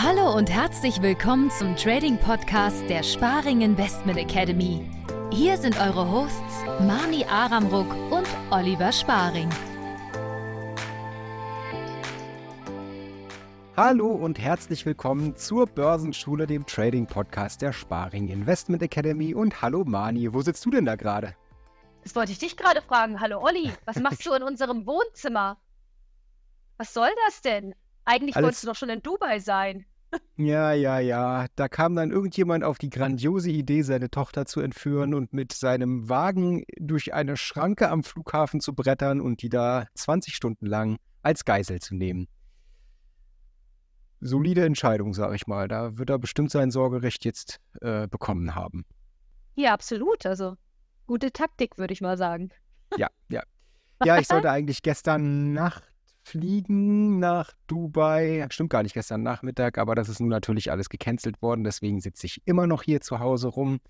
Hallo 0.00 0.32
und 0.32 0.48
herzlich 0.48 1.02
willkommen 1.02 1.50
zum 1.50 1.74
Trading 1.74 2.18
Podcast 2.18 2.88
der 2.88 3.02
Sparing 3.02 3.62
Investment 3.62 4.16
Academy. 4.16 4.88
Hier 5.32 5.56
sind 5.56 5.76
eure 5.76 6.08
Hosts 6.08 6.64
Mani 6.86 7.24
Aramruck 7.24 7.92
und 8.12 8.28
Oliver 8.52 8.92
Sparing. 8.92 9.50
Hallo 13.76 14.06
und 14.06 14.38
herzlich 14.38 14.86
willkommen 14.86 15.34
zur 15.34 15.66
Börsenschule, 15.66 16.46
dem 16.46 16.64
Trading 16.64 17.08
Podcast 17.08 17.60
der 17.60 17.72
Sparing 17.72 18.28
Investment 18.28 18.84
Academy. 18.84 19.34
Und 19.34 19.62
hallo 19.62 19.82
Mani, 19.84 20.32
wo 20.32 20.42
sitzt 20.42 20.64
du 20.64 20.70
denn 20.70 20.84
da 20.84 20.94
gerade? 20.94 21.34
Das 22.04 22.14
wollte 22.14 22.30
ich 22.30 22.38
dich 22.38 22.56
gerade 22.56 22.82
fragen. 22.82 23.20
Hallo 23.20 23.42
Olli, 23.42 23.72
was 23.84 23.96
machst 23.96 24.24
du 24.24 24.32
in 24.32 24.44
unserem 24.44 24.86
Wohnzimmer? 24.86 25.58
Was 26.76 26.94
soll 26.94 27.10
das 27.26 27.40
denn? 27.40 27.74
Eigentlich 28.08 28.36
Alles... 28.36 28.44
wolltest 28.46 28.62
du 28.62 28.68
doch 28.68 28.74
schon 28.74 28.88
in 28.88 29.02
Dubai 29.02 29.38
sein. 29.38 29.84
Ja, 30.36 30.72
ja, 30.72 31.00
ja. 31.00 31.46
Da 31.56 31.68
kam 31.68 31.96
dann 31.96 32.10
irgendjemand 32.10 32.64
auf 32.64 32.78
die 32.78 32.90
grandiose 32.90 33.50
Idee, 33.50 33.82
seine 33.82 34.10
Tochter 34.10 34.46
zu 34.46 34.60
entführen 34.60 35.12
und 35.12 35.32
mit 35.32 35.52
seinem 35.52 36.08
Wagen 36.08 36.64
durch 36.78 37.12
eine 37.12 37.36
Schranke 37.36 37.90
am 37.90 38.04
Flughafen 38.04 38.60
zu 38.60 38.74
brettern 38.74 39.20
und 39.20 39.42
die 39.42 39.48
da 39.48 39.86
20 39.94 40.34
Stunden 40.34 40.66
lang 40.66 40.98
als 41.22 41.44
Geisel 41.44 41.80
zu 41.80 41.94
nehmen. 41.94 42.28
Solide 44.20 44.64
Entscheidung, 44.64 45.14
sag 45.14 45.34
ich 45.34 45.46
mal. 45.46 45.68
Da 45.68 45.98
wird 45.98 46.10
er 46.10 46.18
bestimmt 46.18 46.50
sein 46.50 46.70
Sorgerecht 46.70 47.24
jetzt 47.24 47.60
äh, 47.80 48.08
bekommen 48.08 48.54
haben. 48.54 48.84
Ja, 49.54 49.74
absolut. 49.74 50.24
Also 50.24 50.56
gute 51.06 51.32
Taktik, 51.32 51.78
würde 51.78 51.92
ich 51.92 52.00
mal 52.00 52.16
sagen. 52.16 52.50
Ja, 52.96 53.08
ja. 53.28 53.42
Ja, 54.04 54.18
ich 54.18 54.28
sollte 54.28 54.50
eigentlich 54.52 54.82
gestern 54.82 55.52
Nacht 55.52 55.82
fliegen 56.28 57.18
nach 57.18 57.52
Dubai. 57.66 58.46
Stimmt 58.50 58.70
gar 58.70 58.82
nicht 58.82 58.94
gestern 58.94 59.22
Nachmittag, 59.22 59.78
aber 59.78 59.94
das 59.94 60.08
ist 60.08 60.20
nun 60.20 60.28
natürlich 60.28 60.70
alles 60.70 60.88
gecancelt 60.88 61.40
worden. 61.40 61.64
Deswegen 61.64 62.00
sitze 62.00 62.26
ich 62.26 62.42
immer 62.44 62.66
noch 62.66 62.82
hier 62.82 63.00
zu 63.00 63.18
Hause 63.18 63.48
rum. 63.48 63.80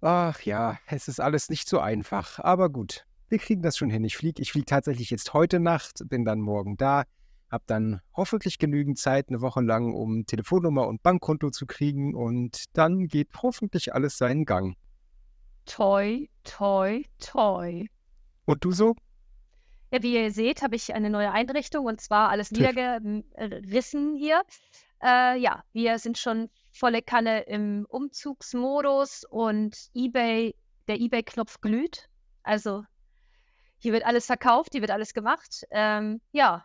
Ach 0.00 0.40
ja, 0.42 0.78
es 0.86 1.08
ist 1.08 1.20
alles 1.20 1.48
nicht 1.48 1.68
so 1.68 1.78
einfach. 1.78 2.40
Aber 2.40 2.68
gut, 2.68 3.06
wir 3.28 3.38
kriegen 3.38 3.62
das 3.62 3.76
schon 3.76 3.90
hin. 3.90 4.04
Ich 4.04 4.16
fliege 4.16 4.42
ich 4.42 4.52
flieg 4.52 4.66
tatsächlich 4.66 5.10
jetzt 5.10 5.32
heute 5.32 5.60
Nacht, 5.60 6.00
bin 6.08 6.24
dann 6.24 6.40
morgen 6.40 6.76
da, 6.76 7.04
habe 7.50 7.64
dann 7.66 8.00
hoffentlich 8.14 8.58
genügend 8.58 8.98
Zeit, 8.98 9.28
eine 9.28 9.40
Woche 9.40 9.60
lang, 9.60 9.94
um 9.94 10.26
Telefonnummer 10.26 10.86
und 10.88 11.02
Bankkonto 11.02 11.50
zu 11.50 11.66
kriegen. 11.66 12.14
Und 12.14 12.64
dann 12.76 13.06
geht 13.06 13.28
hoffentlich 13.40 13.94
alles 13.94 14.18
seinen 14.18 14.44
Gang. 14.44 14.76
Toi, 15.64 16.26
toi, 16.42 17.02
toi. 17.18 17.86
Und 18.44 18.64
du 18.64 18.72
so? 18.72 18.94
Ja, 19.94 20.02
wie 20.02 20.14
ihr 20.14 20.32
seht, 20.32 20.60
habe 20.62 20.74
ich 20.74 20.92
eine 20.92 21.08
neue 21.08 21.30
Einrichtung 21.30 21.86
und 21.86 22.00
zwar 22.00 22.28
alles 22.30 22.50
niedergerissen 22.50 24.16
hier. 24.16 24.42
Äh, 25.00 25.38
ja, 25.38 25.62
wir 25.72 26.00
sind 26.00 26.18
schon 26.18 26.50
volle 26.72 27.00
Kanne 27.00 27.42
im 27.42 27.86
Umzugsmodus 27.88 29.22
und 29.30 29.76
eBay, 29.94 30.56
der 30.88 31.00
eBay-Knopf 31.00 31.60
glüht. 31.60 32.08
Also 32.42 32.82
hier 33.78 33.92
wird 33.92 34.04
alles 34.04 34.26
verkauft, 34.26 34.70
hier 34.72 34.80
wird 34.80 34.90
alles 34.90 35.14
gemacht. 35.14 35.62
Ähm, 35.70 36.20
ja, 36.32 36.64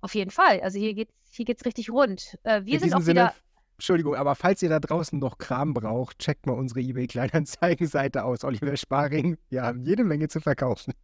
auf 0.00 0.14
jeden 0.14 0.30
Fall. 0.30 0.60
Also 0.60 0.78
hier 0.78 0.94
geht's, 0.94 1.12
hier 1.32 1.46
geht's 1.46 1.64
richtig 1.64 1.90
rund. 1.90 2.38
Äh, 2.44 2.64
wir 2.64 2.74
In 2.74 2.78
sind 2.78 2.94
auch 2.94 3.00
Sinne, 3.00 3.22
wieder. 3.22 3.34
Entschuldigung, 3.72 4.14
aber 4.14 4.36
falls 4.36 4.62
ihr 4.62 4.68
da 4.68 4.78
draußen 4.78 5.18
noch 5.18 5.38
Kram 5.38 5.74
braucht, 5.74 6.20
checkt 6.20 6.46
mal 6.46 6.52
unsere 6.52 6.78
eBay-Kleinanzeigenseite 6.78 8.22
aus. 8.22 8.44
Oliver 8.44 8.76
Sparing, 8.76 9.36
wir 9.48 9.62
haben 9.64 9.82
jede 9.82 10.04
Menge 10.04 10.28
zu 10.28 10.40
verkaufen. 10.40 10.94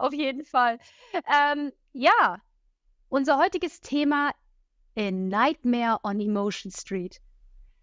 Auf 0.00 0.14
jeden 0.14 0.44
Fall. 0.44 0.78
Ähm, 1.12 1.72
ja, 1.92 2.40
unser 3.08 3.38
heutiges 3.38 3.80
Thema 3.80 4.32
A 4.96 5.10
Nightmare 5.10 5.98
on 6.02 6.20
Emotion 6.20 6.72
Street. 6.72 7.20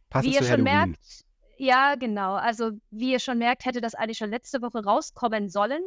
Passend 0.09 0.31
wie 0.31 0.35
ihr 0.35 0.43
schon 0.43 0.65
Halloween. 0.65 0.89
merkt, 0.89 1.25
ja, 1.57 1.95
genau. 1.95 2.35
Also, 2.35 2.71
wie 2.91 3.11
ihr 3.11 3.19
schon 3.19 3.37
merkt, 3.39 3.65
hätte 3.65 3.81
das 3.81 3.95
eigentlich 3.95 4.17
schon 4.17 4.29
letzte 4.29 4.61
Woche 4.61 4.83
rauskommen 4.83 5.49
sollen. 5.49 5.81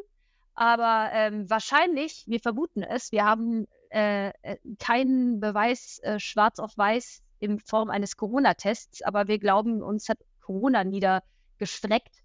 Aber 0.54 1.10
ähm, 1.12 1.48
wahrscheinlich, 1.48 2.24
wir 2.26 2.40
vermuten 2.40 2.82
es, 2.82 3.12
wir 3.12 3.24
haben 3.24 3.66
äh, 3.90 4.28
äh 4.42 4.56
keinen 4.78 5.40
Beweis 5.40 6.00
äh, 6.02 6.18
schwarz 6.18 6.58
auf 6.58 6.76
weiß 6.76 7.22
in 7.38 7.58
Form 7.60 7.88
eines 7.88 8.16
Corona-Tests, 8.16 9.02
aber 9.02 9.28
wir 9.28 9.38
glauben, 9.38 9.82
uns 9.82 10.08
hat 10.08 10.18
Corona 10.40 10.84
niedergestreckt. 10.84 12.19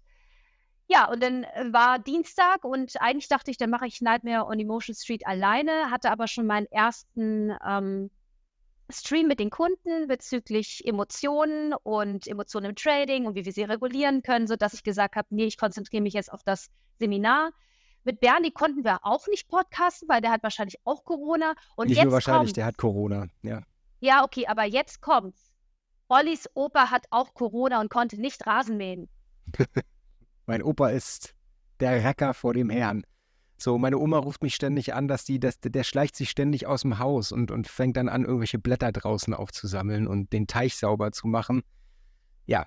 Ja, 0.88 1.10
und 1.10 1.22
dann 1.22 1.44
äh, 1.44 1.72
war 1.72 1.98
Dienstag 1.98 2.64
und 2.64 3.00
eigentlich 3.00 3.28
dachte 3.28 3.50
ich, 3.50 3.56
dann 3.56 3.70
mache 3.70 3.86
ich 3.86 4.00
Nightmare 4.00 4.46
on 4.46 4.58
Emotion 4.58 4.94
Street 4.94 5.26
alleine, 5.26 5.90
hatte 5.90 6.10
aber 6.10 6.28
schon 6.28 6.46
meinen 6.46 6.66
ersten 6.66 7.52
ähm, 7.66 8.10
Stream 8.88 9.26
mit 9.26 9.40
den 9.40 9.50
Kunden 9.50 10.06
bezüglich 10.06 10.86
Emotionen 10.86 11.74
und 11.74 12.28
Emotionen 12.28 12.70
im 12.70 12.76
Trading 12.76 13.26
und 13.26 13.34
wie 13.34 13.44
wir 13.44 13.52
sie 13.52 13.64
regulieren 13.64 14.22
können, 14.22 14.46
sodass 14.46 14.74
ich 14.74 14.84
gesagt 14.84 15.16
habe, 15.16 15.26
nee, 15.30 15.46
ich 15.46 15.58
konzentriere 15.58 16.02
mich 16.02 16.14
jetzt 16.14 16.32
auf 16.32 16.44
das 16.44 16.68
Seminar. 16.98 17.50
Mit 18.04 18.20
Bernie 18.20 18.52
konnten 18.52 18.84
wir 18.84 19.04
auch 19.04 19.26
nicht 19.26 19.48
podcasten, 19.48 20.08
weil 20.08 20.20
der 20.20 20.30
hat 20.30 20.44
wahrscheinlich 20.44 20.76
auch 20.84 21.02
Corona. 21.04 21.54
Und 21.74 21.88
nicht 21.88 21.96
jetzt 21.96 22.04
nur 22.04 22.12
wahrscheinlich, 22.12 22.50
kommt's. 22.50 22.52
der 22.52 22.66
hat 22.66 22.78
Corona, 22.78 23.26
ja. 23.42 23.62
Ja, 23.98 24.22
okay, 24.22 24.46
aber 24.46 24.62
jetzt 24.62 25.00
kommt's. 25.00 25.52
Ollis 26.08 26.48
Opa 26.54 26.92
hat 26.92 27.06
auch 27.10 27.34
Corona 27.34 27.80
und 27.80 27.90
konnte 27.90 28.20
nicht 28.20 28.46
Rasen 28.46 28.76
mähen. 28.76 29.08
Mein 30.46 30.62
Opa 30.62 30.90
ist 30.90 31.34
der 31.80 32.04
Recker 32.04 32.32
vor 32.32 32.54
dem 32.54 32.70
Herrn. 32.70 33.04
So, 33.58 33.78
meine 33.78 33.98
Oma 33.98 34.18
ruft 34.18 34.42
mich 34.42 34.54
ständig 34.54 34.94
an, 34.94 35.08
dass 35.08 35.24
die, 35.24 35.40
dass, 35.40 35.58
der 35.60 35.82
schleicht 35.82 36.14
sich 36.14 36.30
ständig 36.30 36.66
aus 36.66 36.82
dem 36.82 36.98
Haus 36.98 37.32
und, 37.32 37.50
und 37.50 37.68
fängt 37.68 37.96
dann 37.96 38.08
an, 38.08 38.24
irgendwelche 38.24 38.58
Blätter 38.58 38.92
draußen 38.92 39.34
aufzusammeln 39.34 40.06
und 40.06 40.32
den 40.32 40.46
Teich 40.46 40.76
sauber 40.76 41.10
zu 41.10 41.26
machen. 41.26 41.62
Ja, 42.44 42.66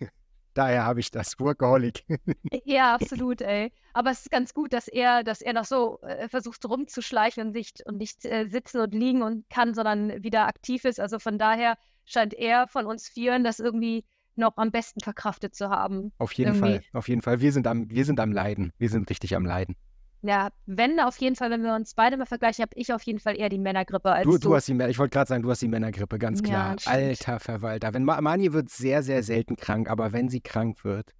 daher 0.54 0.84
habe 0.84 1.00
ich 1.00 1.10
das 1.10 1.38
Workaholic. 1.38 2.04
ja, 2.64 2.94
absolut, 2.94 3.42
ey. 3.42 3.72
Aber 3.92 4.10
es 4.10 4.22
ist 4.22 4.30
ganz 4.30 4.54
gut, 4.54 4.72
dass 4.72 4.88
er, 4.88 5.22
dass 5.22 5.42
er 5.42 5.52
noch 5.52 5.66
so 5.66 6.00
äh, 6.00 6.28
versucht 6.28 6.64
rumzuschleichen 6.64 7.48
und 7.48 7.52
nicht, 7.52 7.86
und 7.86 7.98
nicht 7.98 8.24
äh, 8.24 8.46
sitzen 8.48 8.80
und 8.80 8.94
liegen 8.94 9.22
und 9.22 9.48
kann, 9.50 9.74
sondern 9.74 10.24
wieder 10.24 10.46
aktiv 10.46 10.86
ist. 10.86 10.98
Also 10.98 11.18
von 11.18 11.38
daher 11.38 11.76
scheint 12.06 12.32
er 12.32 12.66
von 12.68 12.86
uns 12.86 13.06
Vieren 13.06 13.44
das 13.44 13.60
irgendwie 13.60 14.06
noch 14.36 14.56
am 14.56 14.70
besten 14.70 15.00
verkraftet 15.00 15.54
zu 15.54 15.70
haben. 15.70 16.12
Auf 16.18 16.32
jeden 16.32 16.54
irgendwie. 16.54 16.78
Fall, 16.78 16.82
auf 16.92 17.08
jeden 17.08 17.22
Fall. 17.22 17.40
Wir 17.40 17.52
sind, 17.52 17.66
am, 17.66 17.90
wir 17.90 18.04
sind 18.04 18.20
am 18.20 18.32
Leiden. 18.32 18.72
Wir 18.78 18.88
sind 18.88 19.08
richtig 19.10 19.36
am 19.36 19.44
Leiden. 19.44 19.76
Ja, 20.22 20.50
wenn 20.66 21.00
auf 21.00 21.16
jeden 21.16 21.34
Fall, 21.34 21.50
wenn 21.50 21.62
wir 21.62 21.74
uns 21.74 21.94
beide 21.94 22.18
mal 22.18 22.26
vergleichen, 22.26 22.62
habe 22.62 22.72
ich 22.74 22.92
auf 22.92 23.02
jeden 23.04 23.20
Fall 23.20 23.38
eher 23.38 23.48
die 23.48 23.58
Männergrippe 23.58 24.12
als 24.12 24.24
du. 24.24 24.32
Du, 24.32 24.38
du 24.38 24.54
hast 24.54 24.68
die, 24.68 24.74
ich 24.88 24.98
wollte 24.98 25.14
gerade 25.14 25.28
sagen, 25.28 25.42
du 25.42 25.50
hast 25.50 25.62
die 25.62 25.68
Männergrippe, 25.68 26.18
ganz 26.18 26.42
klar. 26.42 26.76
Ja, 26.78 26.90
Alter 26.90 27.40
Verwalter. 27.40 27.94
Wenn 27.94 28.04
Mani 28.04 28.52
wird 28.52 28.68
sehr, 28.68 29.02
sehr 29.02 29.22
selten 29.22 29.56
krank, 29.56 29.88
aber 29.88 30.12
wenn 30.12 30.28
sie 30.28 30.40
krank 30.40 30.84
wird, 30.84 31.14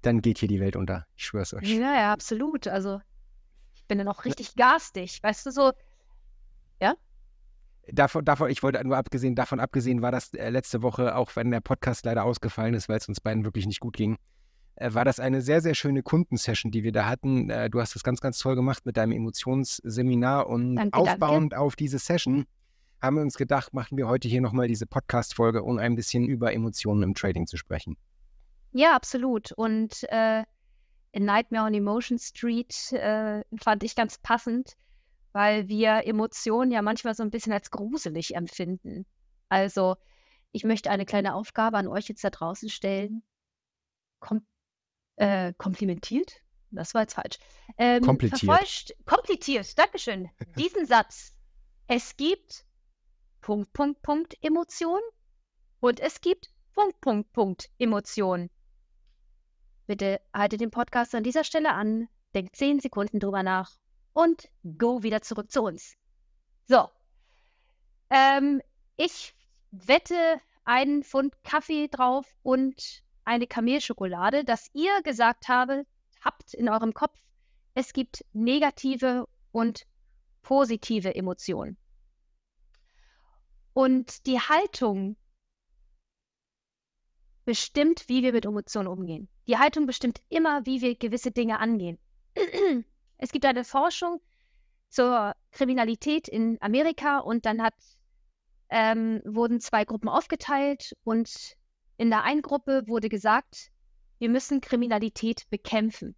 dann 0.00 0.22
geht 0.22 0.38
hier 0.38 0.48
die 0.48 0.60
Welt 0.60 0.76
unter. 0.76 1.06
Ich 1.14 1.26
schwör's 1.26 1.52
euch. 1.52 1.68
Ja, 1.68 1.94
ja, 1.94 2.12
absolut. 2.12 2.68
Also 2.68 3.00
ich 3.74 3.84
bin 3.84 3.98
dann 3.98 4.08
auch 4.08 4.24
richtig 4.24 4.54
garstig. 4.54 5.22
Weißt 5.22 5.44
du, 5.44 5.50
so, 5.50 5.72
ja? 6.80 6.94
Davon, 7.92 8.24
davon, 8.24 8.50
ich 8.50 8.62
wollte 8.62 8.82
nur 8.84 8.96
abgesehen, 8.96 9.34
davon 9.34 9.60
abgesehen 9.60 10.02
war 10.02 10.12
das 10.12 10.32
äh, 10.34 10.50
letzte 10.50 10.82
Woche, 10.82 11.16
auch 11.16 11.36
wenn 11.36 11.50
der 11.50 11.60
Podcast 11.60 12.04
leider 12.04 12.24
ausgefallen 12.24 12.74
ist, 12.74 12.88
weil 12.88 12.98
es 12.98 13.08
uns 13.08 13.20
beiden 13.20 13.44
wirklich 13.44 13.66
nicht 13.66 13.80
gut 13.80 13.96
ging, 13.96 14.16
äh, 14.76 14.92
war 14.92 15.04
das 15.04 15.20
eine 15.20 15.40
sehr, 15.40 15.60
sehr 15.60 15.74
schöne 15.74 16.02
Kundensession, 16.02 16.72
die 16.72 16.82
wir 16.82 16.92
da 16.92 17.06
hatten. 17.06 17.50
Äh, 17.50 17.70
du 17.70 17.80
hast 17.80 17.94
das 17.94 18.02
ganz, 18.02 18.20
ganz 18.20 18.38
toll 18.38 18.56
gemacht 18.56 18.86
mit 18.86 18.96
deinem 18.96 19.12
Emotionsseminar 19.12 20.48
und 20.48 20.76
danke, 20.76 20.98
aufbauend 20.98 21.52
danke. 21.52 21.64
auf 21.64 21.76
diese 21.76 21.98
Session 21.98 22.46
haben 23.00 23.16
wir 23.16 23.22
uns 23.22 23.36
gedacht, 23.36 23.74
machen 23.74 23.98
wir 23.98 24.08
heute 24.08 24.26
hier 24.26 24.40
nochmal 24.40 24.68
diese 24.68 24.86
Podcast-Folge, 24.86 25.62
um 25.62 25.78
ein 25.78 25.94
bisschen 25.94 26.24
über 26.26 26.52
Emotionen 26.52 27.02
im 27.02 27.14
Trading 27.14 27.46
zu 27.46 27.56
sprechen. 27.56 27.96
Ja, 28.72 28.96
absolut. 28.96 29.52
Und 29.52 30.02
in 31.12 31.24
Nightmare 31.24 31.66
on 31.66 31.74
Emotion 31.74 32.18
Street 32.18 32.74
fand 32.94 33.84
ich 33.84 33.96
ganz 33.96 34.16
passend, 34.18 34.76
weil 35.36 35.68
wir 35.68 36.06
Emotionen 36.06 36.70
ja 36.70 36.80
manchmal 36.80 37.14
so 37.14 37.22
ein 37.22 37.30
bisschen 37.30 37.52
als 37.52 37.70
gruselig 37.70 38.34
empfinden. 38.34 39.04
Also, 39.50 39.96
ich 40.50 40.64
möchte 40.64 40.90
eine 40.90 41.04
kleine 41.04 41.34
Aufgabe 41.34 41.76
an 41.76 41.88
euch 41.88 42.08
jetzt 42.08 42.24
da 42.24 42.30
draußen 42.30 42.70
stellen. 42.70 43.22
Kom 44.18 44.46
äh, 45.16 45.52
komplimentiert? 45.58 46.40
Das 46.70 46.94
war 46.94 47.02
jetzt 47.02 47.12
falsch. 47.12 47.36
Ähm, 47.76 48.02
Kompliziert. 48.02 48.96
Kompliziert, 49.04 49.78
Dankeschön. 49.78 50.30
Diesen 50.56 50.86
Satz. 50.86 51.34
Es 51.86 52.16
gibt 52.16 52.64
Punkt, 53.42 53.74
Punkt, 53.74 54.00
Punkt 54.00 54.38
Emotion 54.40 55.00
und 55.80 56.00
es 56.00 56.22
gibt 56.22 56.50
Punkt, 56.72 56.98
Punkt, 57.02 57.30
Punkt 57.34 57.68
Emotion. 57.78 58.48
Bitte 59.86 60.18
haltet 60.32 60.62
den 60.62 60.70
Podcast 60.70 61.14
an 61.14 61.24
dieser 61.24 61.44
Stelle 61.44 61.74
an, 61.74 62.08
denkt 62.34 62.56
zehn 62.56 62.80
Sekunden 62.80 63.20
drüber 63.20 63.42
nach 63.42 63.76
und 64.16 64.48
go 64.78 65.02
wieder 65.02 65.20
zurück 65.20 65.52
zu 65.52 65.62
uns. 65.62 65.94
So. 66.64 66.88
Ähm, 68.08 68.62
ich 68.96 69.34
wette 69.72 70.40
einen 70.64 71.04
Pfund 71.04 71.34
Kaffee 71.44 71.88
drauf 71.88 72.26
und 72.42 73.02
eine 73.26 73.46
Kamelschokolade, 73.46 74.42
dass 74.42 74.70
ihr 74.72 75.02
gesagt 75.02 75.48
habe, 75.48 75.84
habt 76.22 76.54
in 76.54 76.70
eurem 76.70 76.94
Kopf, 76.94 77.18
es 77.74 77.92
gibt 77.92 78.24
negative 78.32 79.28
und 79.52 79.86
positive 80.40 81.14
Emotionen. 81.14 81.76
Und 83.74 84.26
die 84.26 84.40
Haltung 84.40 85.18
bestimmt, 87.44 88.08
wie 88.08 88.22
wir 88.22 88.32
mit 88.32 88.46
Emotionen 88.46 88.88
umgehen. 88.88 89.28
Die 89.46 89.58
Haltung 89.58 89.84
bestimmt 89.84 90.22
immer, 90.30 90.64
wie 90.64 90.80
wir 90.80 90.96
gewisse 90.96 91.32
Dinge 91.32 91.58
angehen. 91.58 91.98
Es 93.18 93.32
gibt 93.32 93.44
eine 93.44 93.64
Forschung 93.64 94.20
zur 94.88 95.34
Kriminalität 95.52 96.28
in 96.28 96.58
Amerika 96.60 97.18
und 97.18 97.46
dann 97.46 97.62
hat, 97.62 97.74
ähm, 98.68 99.22
wurden 99.24 99.60
zwei 99.60 99.84
Gruppen 99.84 100.08
aufgeteilt 100.08 100.94
und 101.04 101.56
in 101.96 102.10
der 102.10 102.24
einen 102.24 102.42
Gruppe 102.42 102.84
wurde 102.86 103.08
gesagt, 103.08 103.70
wir 104.18 104.28
müssen 104.28 104.60
Kriminalität 104.60 105.48
bekämpfen. 105.50 106.14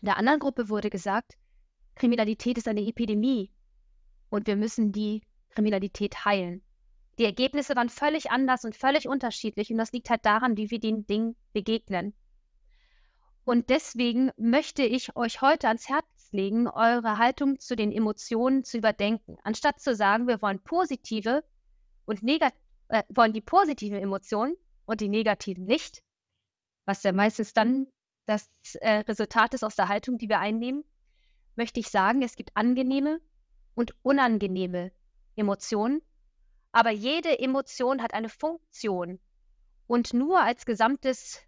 In 0.00 0.06
der 0.06 0.16
anderen 0.16 0.40
Gruppe 0.40 0.68
wurde 0.68 0.90
gesagt, 0.90 1.34
Kriminalität 1.94 2.58
ist 2.58 2.68
eine 2.68 2.86
Epidemie 2.86 3.50
und 4.30 4.46
wir 4.46 4.56
müssen 4.56 4.92
die 4.92 5.22
Kriminalität 5.50 6.24
heilen. 6.24 6.62
Die 7.18 7.24
Ergebnisse 7.24 7.76
waren 7.76 7.88
völlig 7.88 8.30
anders 8.30 8.64
und 8.64 8.74
völlig 8.74 9.06
unterschiedlich 9.06 9.70
und 9.70 9.78
das 9.78 9.92
liegt 9.92 10.10
halt 10.10 10.26
daran, 10.26 10.56
wie 10.56 10.70
wir 10.70 10.80
den 10.80 11.06
Dingen 11.06 11.36
begegnen. 11.52 12.14
Und 13.44 13.68
deswegen 13.68 14.30
möchte 14.36 14.82
ich 14.82 15.16
euch 15.16 15.42
heute 15.42 15.68
ans 15.68 15.88
Herz 15.88 16.06
legen, 16.32 16.66
eure 16.66 17.18
Haltung 17.18 17.60
zu 17.60 17.76
den 17.76 17.92
Emotionen 17.92 18.64
zu 18.64 18.78
überdenken. 18.78 19.36
Anstatt 19.42 19.80
zu 19.80 19.94
sagen, 19.94 20.26
wir 20.26 20.40
wollen 20.40 20.62
positive 20.62 21.44
und 22.06 22.22
negative, 22.22 22.58
äh, 22.88 23.02
wollen 23.08 23.32
die 23.32 23.40
positiven 23.40 23.98
Emotionen 23.98 24.56
und 24.86 25.00
die 25.00 25.08
negativen 25.08 25.64
nicht, 25.64 26.02
was 26.86 27.02
ja 27.02 27.12
meistens 27.12 27.52
dann 27.52 27.86
das 28.26 28.48
äh, 28.80 29.00
Resultat 29.00 29.54
ist 29.54 29.64
aus 29.64 29.76
der 29.76 29.88
Haltung, 29.88 30.16
die 30.16 30.28
wir 30.28 30.40
einnehmen, 30.40 30.84
möchte 31.56 31.80
ich 31.80 31.90
sagen, 31.90 32.22
es 32.22 32.36
gibt 32.36 32.56
angenehme 32.56 33.20
und 33.74 33.94
unangenehme 34.02 34.92
Emotionen 35.36 36.02
aber 36.74 36.90
jede 36.90 37.38
Emotion 37.38 38.02
hat 38.02 38.14
eine 38.14 38.28
Funktion. 38.28 39.20
Und 39.86 40.12
nur 40.12 40.40
als 40.40 40.66
gesamtes 40.66 41.40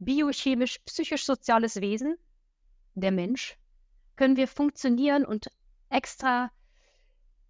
biochemisch-psychisch-soziales 0.00 1.80
Wesen, 1.80 2.16
der 2.94 3.12
Mensch, 3.12 3.56
können 4.16 4.36
wir 4.36 4.48
funktionieren 4.48 5.24
und 5.24 5.50
extra 5.88 6.50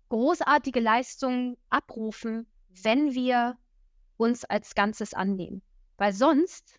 großartige 0.08 0.80
Leistungen 0.80 1.56
abrufen, 1.68 2.46
wenn 2.68 3.14
wir 3.14 3.56
uns 4.16 4.44
als 4.44 4.74
Ganzes 4.74 5.14
annehmen. 5.14 5.62
Weil 5.96 6.12
sonst 6.12 6.78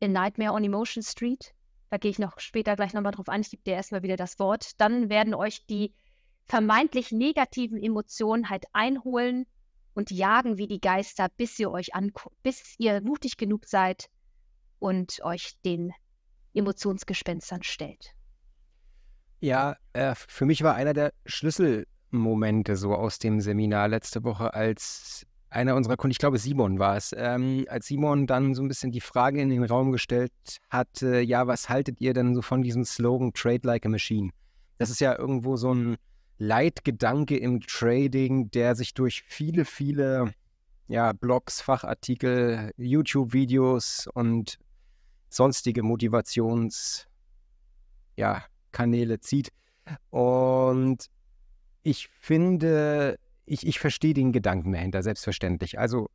in 0.00 0.12
Nightmare 0.12 0.52
on 0.52 0.64
Emotion 0.64 1.02
Street, 1.02 1.54
da 1.90 1.96
gehe 1.96 2.10
ich 2.10 2.18
noch 2.18 2.38
später 2.40 2.76
gleich 2.76 2.92
nochmal 2.92 3.12
drauf 3.12 3.28
ein, 3.28 3.40
ich 3.40 3.50
gebe 3.50 3.62
dir 3.62 3.74
erstmal 3.74 4.02
wieder 4.02 4.16
das 4.16 4.38
Wort, 4.38 4.80
dann 4.80 5.08
werden 5.08 5.34
euch 5.34 5.64
die 5.66 5.94
vermeintlich 6.44 7.12
negativen 7.12 7.82
Emotionen 7.82 8.50
halt 8.50 8.66
einholen 8.72 9.46
und 9.96 10.10
jagen 10.10 10.58
wie 10.58 10.66
die 10.66 10.80
Geister, 10.80 11.28
bis 11.36 11.58
ihr 11.58 11.70
euch 11.70 11.94
anguckt, 11.94 12.36
bis 12.42 12.74
ihr 12.78 13.00
mutig 13.00 13.36
genug 13.36 13.66
seid 13.66 14.08
und 14.78 15.20
euch 15.22 15.54
den 15.64 15.92
Emotionsgespenstern 16.54 17.62
stellt. 17.62 18.12
Ja, 19.40 19.76
äh, 19.94 20.14
für 20.14 20.44
mich 20.44 20.62
war 20.62 20.74
einer 20.74 20.92
der 20.92 21.12
Schlüsselmomente 21.24 22.76
so 22.76 22.94
aus 22.94 23.18
dem 23.18 23.40
Seminar 23.40 23.88
letzte 23.88 24.22
Woche, 24.22 24.52
als 24.52 25.26
einer 25.48 25.76
unserer 25.76 25.96
Kunden, 25.96 26.12
ich 26.12 26.18
glaube 26.18 26.38
Simon 26.38 26.78
war 26.78 26.96
es, 26.96 27.14
ähm, 27.16 27.64
als 27.68 27.86
Simon 27.86 28.26
dann 28.26 28.54
so 28.54 28.62
ein 28.62 28.68
bisschen 28.68 28.92
die 28.92 29.00
Frage 29.00 29.40
in 29.40 29.48
den 29.48 29.64
Raum 29.64 29.92
gestellt 29.92 30.32
hat, 30.68 31.02
äh, 31.02 31.20
ja, 31.20 31.46
was 31.46 31.70
haltet 31.70 32.00
ihr 32.00 32.12
denn 32.12 32.34
so 32.34 32.42
von 32.42 32.62
diesem 32.62 32.84
Slogan 32.84 33.32
Trade 33.32 33.60
Like 33.62 33.86
a 33.86 33.88
Machine? 33.88 34.30
Das 34.78 34.90
ist 34.90 35.00
ja 35.00 35.18
irgendwo 35.18 35.56
so 35.56 35.72
ein 35.72 35.96
Leitgedanke 36.38 37.36
im 37.36 37.60
Trading, 37.60 38.50
der 38.50 38.74
sich 38.74 38.94
durch 38.94 39.22
viele, 39.26 39.64
viele 39.64 40.32
ja, 40.88 41.12
Blogs, 41.12 41.60
Fachartikel, 41.60 42.72
YouTube-Videos 42.76 44.08
und 44.14 44.58
sonstige 45.28 45.82
Motivationskanäle 45.82 47.08
ja, 48.16 49.20
zieht. 49.20 49.52
Und 50.10 51.06
ich 51.82 52.08
finde, 52.08 53.18
ich, 53.46 53.66
ich 53.66 53.78
verstehe 53.78 54.14
den 54.14 54.32
Gedanken 54.32 54.72
dahinter, 54.72 55.02
selbstverständlich. 55.02 55.78
Also 55.78 56.10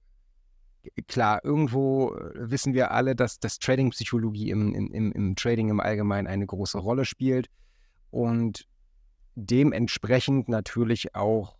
klar, 1.07 1.43
irgendwo 1.43 2.15
wissen 2.33 2.73
wir 2.73 2.91
alle, 2.91 3.15
dass 3.15 3.39
das 3.39 3.59
Trading-Psychologie 3.59 4.49
im, 4.49 4.73
im, 4.73 5.11
im 5.11 5.35
Trading 5.35 5.69
im 5.69 5.79
Allgemeinen 5.79 6.27
eine 6.27 6.45
große 6.45 6.77
Rolle 6.77 7.05
spielt. 7.05 7.47
Und 8.09 8.67
dementsprechend 9.35 10.49
natürlich 10.49 11.15
auch 11.15 11.57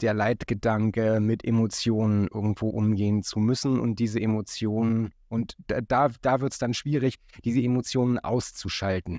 der 0.00 0.14
Leitgedanke, 0.14 1.20
mit 1.20 1.44
Emotionen 1.44 2.28
irgendwo 2.28 2.68
umgehen 2.68 3.22
zu 3.22 3.38
müssen 3.38 3.78
und 3.78 3.98
diese 3.98 4.20
Emotionen, 4.20 5.12
und 5.28 5.56
da, 5.66 6.08
da 6.08 6.40
wird 6.40 6.52
es 6.52 6.58
dann 6.58 6.74
schwierig, 6.74 7.16
diese 7.44 7.60
Emotionen 7.60 8.18
auszuschalten. 8.18 9.18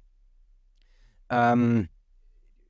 Ähm, 1.29 1.87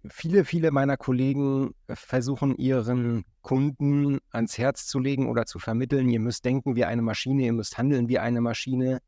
viele, 0.09 0.45
viele 0.45 0.71
meiner 0.71 0.97
Kollegen 0.97 1.73
versuchen 1.87 2.55
ihren 2.57 3.23
Kunden 3.41 4.19
ans 4.31 4.57
Herz 4.57 4.87
zu 4.87 4.99
legen 4.99 5.29
oder 5.29 5.45
zu 5.45 5.59
vermitteln, 5.59 6.09
ihr 6.09 6.19
müsst 6.19 6.45
denken 6.45 6.75
wie 6.75 6.85
eine 6.85 7.01
Maschine, 7.01 7.43
ihr 7.43 7.53
müsst 7.53 7.77
handeln 7.77 8.09
wie 8.09 8.19
eine 8.19 8.41
Maschine. 8.41 9.01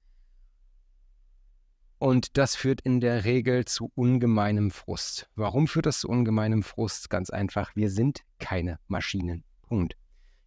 Und 2.04 2.38
das 2.38 2.58
führt 2.58 2.82
in 2.82 3.00
der 3.00 3.24
Regel 3.24 3.64
zu 3.64 3.90
ungemeinem 3.96 4.72
Frust. 4.72 5.30
Warum 5.38 5.70
führt 5.70 5.86
das 5.86 6.02
zu 6.02 6.10
ungemeinem 6.10 6.62
Frust? 6.62 7.10
Ganz 7.10 7.30
einfach, 7.30 7.78
wir 7.78 7.90
sind 7.90 8.24
keine 8.40 8.78
Maschinen. 8.90 9.46
Punkt. 9.62 9.96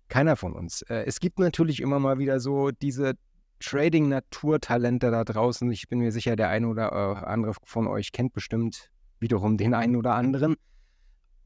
Keiner 0.08 0.36
von 0.36 0.52
uns. 0.52 0.82
Äh, 0.82 1.04
es 1.06 1.18
gibt 1.18 1.38
natürlich 1.38 1.80
immer 1.80 1.98
mal 1.98 2.18
wieder 2.18 2.40
so 2.40 2.72
diese 2.72 3.14
Trading-Naturtalente 3.60 5.10
da 5.10 5.24
draußen. 5.24 5.72
Ich 5.72 5.88
bin 5.88 6.00
mir 6.00 6.12
sicher, 6.12 6.36
der 6.36 6.50
eine 6.50 6.68
oder 6.68 7.26
andere 7.26 7.54
von 7.64 7.86
euch 7.86 8.12
kennt 8.12 8.34
bestimmt 8.34 8.90
wiederum 9.18 9.56
den 9.56 9.72
einen 9.72 9.96
oder 9.96 10.12
anderen, 10.12 10.56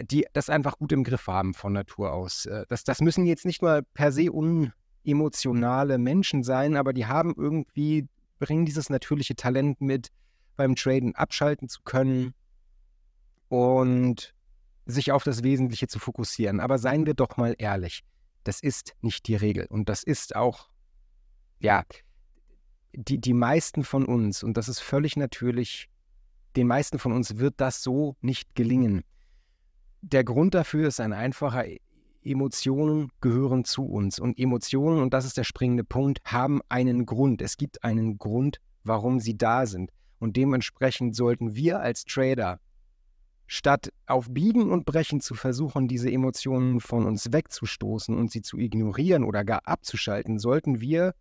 die 0.02 0.26
das 0.32 0.50
einfach 0.50 0.76
gut 0.78 0.90
im 0.90 1.04
Griff 1.04 1.28
haben 1.28 1.54
von 1.54 1.72
Natur 1.72 2.12
aus. 2.12 2.46
Äh, 2.46 2.64
das, 2.68 2.82
das 2.82 3.00
müssen 3.00 3.26
jetzt 3.26 3.46
nicht 3.46 3.62
mal 3.62 3.84
per 3.94 4.10
se 4.10 4.26
unemotionale 4.32 5.98
Menschen 5.98 6.42
sein, 6.42 6.76
aber 6.76 6.92
die 6.92 7.06
haben 7.06 7.32
irgendwie 7.36 8.08
bringen 8.40 8.64
dieses 8.64 8.90
natürliche 8.90 9.36
Talent 9.36 9.80
mit, 9.80 10.08
beim 10.56 10.74
Traden 10.74 11.14
abschalten 11.14 11.68
zu 11.68 11.82
können 11.82 12.34
und 13.48 14.34
sich 14.86 15.12
auf 15.12 15.22
das 15.22 15.44
Wesentliche 15.44 15.86
zu 15.86 16.00
fokussieren. 16.00 16.58
Aber 16.58 16.78
seien 16.78 17.06
wir 17.06 17.14
doch 17.14 17.36
mal 17.36 17.54
ehrlich, 17.58 18.02
das 18.42 18.60
ist 18.60 18.94
nicht 19.00 19.28
die 19.28 19.36
Regel. 19.36 19.66
Und 19.66 19.88
das 19.88 20.02
ist 20.02 20.34
auch, 20.34 20.68
ja, 21.60 21.84
die, 22.92 23.20
die 23.20 23.34
meisten 23.34 23.84
von 23.84 24.04
uns, 24.04 24.42
und 24.42 24.56
das 24.56 24.68
ist 24.68 24.80
völlig 24.80 25.16
natürlich, 25.16 25.88
den 26.56 26.66
meisten 26.66 26.98
von 26.98 27.12
uns 27.12 27.38
wird 27.38 27.54
das 27.58 27.82
so 27.82 28.16
nicht 28.20 28.54
gelingen. 28.54 29.04
Der 30.02 30.24
Grund 30.24 30.54
dafür 30.54 30.88
ist 30.88 30.98
ein 30.98 31.12
einfacher, 31.12 31.64
Emotionen 32.22 33.10
gehören 33.20 33.64
zu 33.64 33.84
uns. 33.84 34.18
Und 34.18 34.38
Emotionen, 34.38 35.02
und 35.02 35.14
das 35.14 35.24
ist 35.24 35.36
der 35.36 35.44
springende 35.44 35.84
Punkt, 35.84 36.20
haben 36.24 36.60
einen 36.68 37.06
Grund. 37.06 37.42
Es 37.42 37.56
gibt 37.56 37.84
einen 37.84 38.18
Grund, 38.18 38.60
warum 38.84 39.20
sie 39.20 39.36
da 39.36 39.66
sind. 39.66 39.90
Und 40.18 40.36
dementsprechend 40.36 41.16
sollten 41.16 41.54
wir 41.54 41.80
als 41.80 42.04
Trader, 42.04 42.60
statt 43.46 43.92
auf 44.06 44.28
Biegen 44.30 44.70
und 44.70 44.84
Brechen 44.84 45.20
zu 45.20 45.34
versuchen, 45.34 45.88
diese 45.88 46.10
Emotionen 46.10 46.80
von 46.80 47.04
uns 47.04 47.32
wegzustoßen 47.32 48.16
und 48.16 48.30
sie 48.30 48.42
zu 48.42 48.58
ignorieren 48.58 49.24
oder 49.24 49.44
gar 49.44 49.66
abzuschalten, 49.66 50.38
sollten 50.38 50.80
wir 50.80 51.14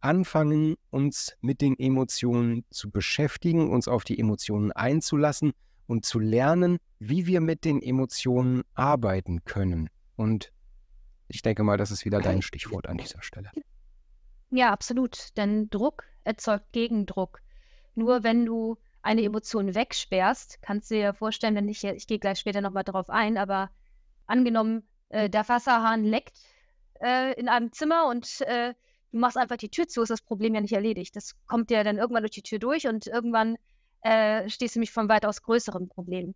anfangen, 0.00 0.74
uns 0.90 1.36
mit 1.40 1.60
den 1.60 1.78
Emotionen 1.78 2.64
zu 2.70 2.90
beschäftigen, 2.90 3.70
uns 3.70 3.86
auf 3.86 4.02
die 4.02 4.18
Emotionen 4.18 4.72
einzulassen 4.72 5.52
und 5.86 6.04
zu 6.04 6.18
lernen, 6.18 6.78
wie 6.98 7.26
wir 7.26 7.40
mit 7.40 7.64
den 7.64 7.80
Emotionen 7.80 8.62
arbeiten 8.74 9.44
können. 9.44 9.90
Und 10.20 10.52
ich 11.28 11.40
denke 11.40 11.62
mal, 11.62 11.78
das 11.78 11.90
ist 11.90 12.04
wieder 12.04 12.20
dein 12.20 12.42
Stichwort 12.42 12.86
an 12.86 12.98
dieser 12.98 13.22
Stelle. 13.22 13.50
Ja, 14.50 14.70
absolut. 14.70 15.34
Denn 15.38 15.70
Druck 15.70 16.04
erzeugt 16.24 16.72
Gegendruck. 16.72 17.40
Nur 17.94 18.22
wenn 18.22 18.44
du 18.44 18.76
eine 19.00 19.22
Emotion 19.22 19.74
wegsperrst, 19.74 20.60
kannst 20.60 20.90
du 20.90 20.96
dir 20.96 21.14
vorstellen, 21.14 21.54
wenn 21.54 21.70
ich, 21.70 21.82
ich 21.84 22.06
gehe 22.06 22.18
gleich 22.18 22.38
später 22.38 22.60
nochmal 22.60 22.84
darauf 22.84 23.08
ein, 23.08 23.38
aber 23.38 23.70
angenommen, 24.26 24.86
äh, 25.08 25.30
der 25.30 25.48
Wasserhahn 25.48 26.04
leckt 26.04 26.38
äh, 27.00 27.32
in 27.40 27.48
einem 27.48 27.72
Zimmer 27.72 28.06
und 28.06 28.42
äh, 28.42 28.74
du 29.12 29.18
machst 29.18 29.38
einfach 29.38 29.56
die 29.56 29.70
Tür 29.70 29.88
zu, 29.88 30.02
ist 30.02 30.10
das 30.10 30.20
Problem 30.20 30.54
ja 30.54 30.60
nicht 30.60 30.74
erledigt. 30.74 31.16
Das 31.16 31.34
kommt 31.46 31.70
dir 31.70 31.82
dann 31.82 31.96
irgendwann 31.96 32.24
durch 32.24 32.32
die 32.32 32.42
Tür 32.42 32.58
durch 32.58 32.86
und 32.86 33.06
irgendwann 33.06 33.56
äh, 34.02 34.46
stehst 34.50 34.76
du 34.76 34.80
mich 34.80 34.92
vom 34.92 35.08
weitaus 35.08 35.40
größeren 35.40 35.88
Problem 35.88 36.34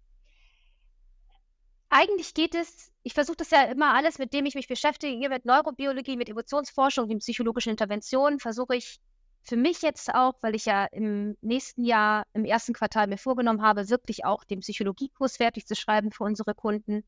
eigentlich 1.95 2.35
geht 2.35 2.57
es, 2.57 2.91
ich 3.05 3.15
versuche 3.15 3.37
das 3.37 3.51
ja 3.51 3.63
immer 3.67 3.95
alles, 3.95 4.19
mit 4.19 4.33
dem 4.33 4.47
ich 4.47 4.57
mich 4.57 4.67
beschäftige, 4.67 5.29
mit 5.29 5.45
Neurobiologie, 5.45 6.17
mit 6.17 6.29
Emotionsforschung, 6.29 7.07
mit 7.07 7.21
psychologischen 7.21 7.71
Interventionen, 7.71 8.41
versuche 8.41 8.75
ich 8.75 8.99
für 9.45 9.57
mich 9.57 9.81
jetzt 9.83 10.13
auch, 10.13 10.35
weil 10.41 10.57
ich 10.57 10.65
ja 10.65 10.87
im 10.87 11.37
nächsten 11.41 11.85
Jahr, 11.85 12.27
im 12.33 12.45
ersten 12.45 12.73
Quartal 12.73 13.07
mir 13.07 13.17
vorgenommen 13.17 13.63
habe, 13.63 13.91
wirklich 13.91 14.25
auch 14.25 14.43
den 14.43 14.59
Psychologiekurs 14.59 15.37
fertig 15.37 15.67
zu 15.67 15.77
schreiben 15.77 16.11
für 16.11 16.25
unsere 16.25 16.57
Kunden, 16.57 17.05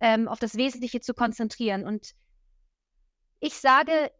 ähm, 0.00 0.26
auf 0.26 0.40
das 0.40 0.56
Wesentliche 0.56 1.00
zu 1.00 1.14
konzentrieren. 1.14 1.86
Und 1.86 2.16
ich 3.38 3.54
sage, 3.54 4.10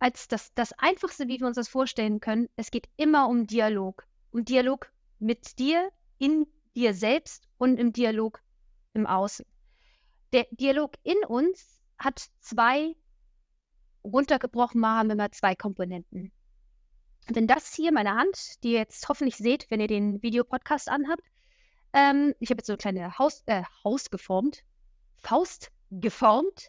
als 0.00 0.28
das, 0.28 0.52
das 0.54 0.74
Einfachste, 0.74 1.28
wie 1.28 1.40
wir 1.40 1.46
uns 1.46 1.56
das 1.56 1.68
vorstellen 1.68 2.20
können, 2.20 2.50
es 2.56 2.70
geht 2.70 2.90
immer 2.98 3.26
um 3.26 3.46
Dialog. 3.46 4.04
Um 4.32 4.44
Dialog 4.44 4.92
mit 5.18 5.58
dir, 5.58 5.90
in 6.18 6.46
dir 6.74 6.92
selbst 6.92 7.48
und 7.56 7.78
im 7.78 7.94
Dialog 7.94 8.42
im 8.96 9.06
Außen. 9.06 9.46
Der 10.32 10.46
Dialog 10.50 10.94
in 11.02 11.18
uns 11.28 11.80
hat 11.98 12.26
zwei, 12.40 12.94
runtergebrochen 14.02 14.80
mal 14.80 14.98
haben 14.98 15.08
wir 15.08 15.16
mal 15.16 15.30
zwei 15.30 15.54
Komponenten. 15.54 16.32
Denn 17.28 17.46
das 17.46 17.74
hier, 17.74 17.92
meine 17.92 18.14
Hand, 18.14 18.62
die 18.62 18.72
ihr 18.72 18.78
jetzt 18.80 19.08
hoffentlich 19.08 19.36
seht, 19.36 19.70
wenn 19.70 19.80
ihr 19.80 19.88
den 19.88 20.22
Videopodcast 20.22 20.88
anhabt, 20.88 21.22
ähm, 21.92 22.34
ich 22.40 22.50
habe 22.50 22.58
jetzt 22.58 22.66
so 22.66 22.74
eine 22.74 22.78
kleine 22.78 23.18
Haus, 23.18 23.42
äh, 23.46 23.62
Haus 23.84 24.10
geformt, 24.10 24.62
Faust 25.16 25.70
geformt. 25.90 26.68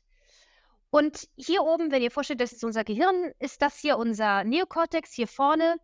Und 0.90 1.28
hier 1.36 1.64
oben, 1.64 1.92
wenn 1.92 2.02
ihr 2.02 2.12
vorstellt, 2.12 2.42
das 2.42 2.54
ist 2.54 2.64
unser 2.64 2.84
Gehirn, 2.84 3.32
ist 3.40 3.62
das 3.62 3.78
hier 3.78 3.98
unser 3.98 4.44
Neokortex. 4.44 5.12
Hier 5.12 5.28
vorne 5.28 5.76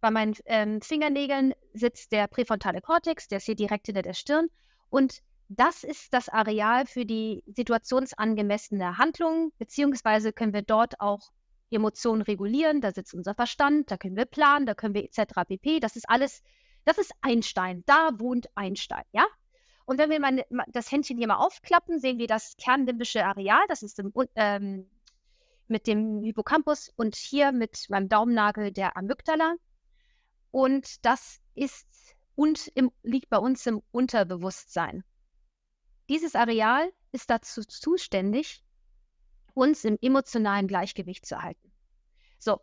bei 0.00 0.10
meinen 0.10 0.34
ähm, 0.46 0.82
Fingernägeln 0.82 1.54
sitzt 1.72 2.12
der 2.12 2.26
präfrontale 2.26 2.80
Kortex, 2.80 3.28
der 3.28 3.38
ist 3.38 3.44
hier 3.44 3.54
direkt 3.54 3.86
hinter 3.86 4.02
der 4.02 4.14
Stirn. 4.14 4.48
Und 4.88 5.22
das 5.52 5.82
ist 5.82 6.14
das 6.14 6.28
Areal 6.28 6.86
für 6.86 7.04
die 7.04 7.42
situationsangemessene 7.48 8.98
Handlung, 8.98 9.52
beziehungsweise 9.58 10.32
können 10.32 10.52
wir 10.52 10.62
dort 10.62 11.00
auch 11.00 11.32
Emotionen 11.70 12.22
regulieren. 12.22 12.80
Da 12.80 12.92
sitzt 12.92 13.14
unser 13.14 13.34
Verstand, 13.34 13.90
da 13.90 13.96
können 13.96 14.16
wir 14.16 14.26
planen, 14.26 14.64
da 14.64 14.74
können 14.74 14.94
wir 14.94 15.02
etc. 15.02 15.40
pp. 15.48 15.80
Das 15.80 15.96
ist 15.96 16.08
alles, 16.08 16.42
das 16.84 16.98
ist 16.98 17.12
Einstein. 17.20 17.82
Da 17.86 18.10
wohnt 18.20 18.46
Einstein, 18.54 19.02
ja? 19.10 19.26
Und 19.86 19.98
wenn 19.98 20.10
wir 20.10 20.20
mal 20.20 20.44
das 20.68 20.92
Händchen 20.92 21.18
hier 21.18 21.26
mal 21.26 21.44
aufklappen, 21.44 21.98
sehen 21.98 22.18
wir 22.18 22.28
das 22.28 22.56
kernlimbische 22.56 23.24
Areal. 23.24 23.64
Das 23.66 23.82
ist 23.82 23.98
im, 23.98 24.12
ähm, 24.36 24.88
mit 25.66 25.88
dem 25.88 26.22
Hippocampus 26.22 26.92
und 26.94 27.16
hier 27.16 27.50
mit 27.50 27.90
meinem 27.90 28.08
Daumennagel 28.08 28.70
der 28.70 28.96
Amygdala. 28.96 29.56
Und 30.52 31.04
das 31.04 31.40
ist 31.56 32.14
und 32.36 32.68
im, 32.76 32.92
liegt 33.02 33.30
bei 33.30 33.38
uns 33.38 33.66
im 33.66 33.82
Unterbewusstsein. 33.90 35.02
Dieses 36.10 36.34
Areal 36.34 36.92
ist 37.12 37.30
dazu 37.30 37.62
zuständig, 37.62 38.64
uns 39.54 39.84
im 39.84 39.96
emotionalen 40.02 40.66
Gleichgewicht 40.66 41.24
zu 41.24 41.40
halten. 41.40 41.70
So, 42.40 42.60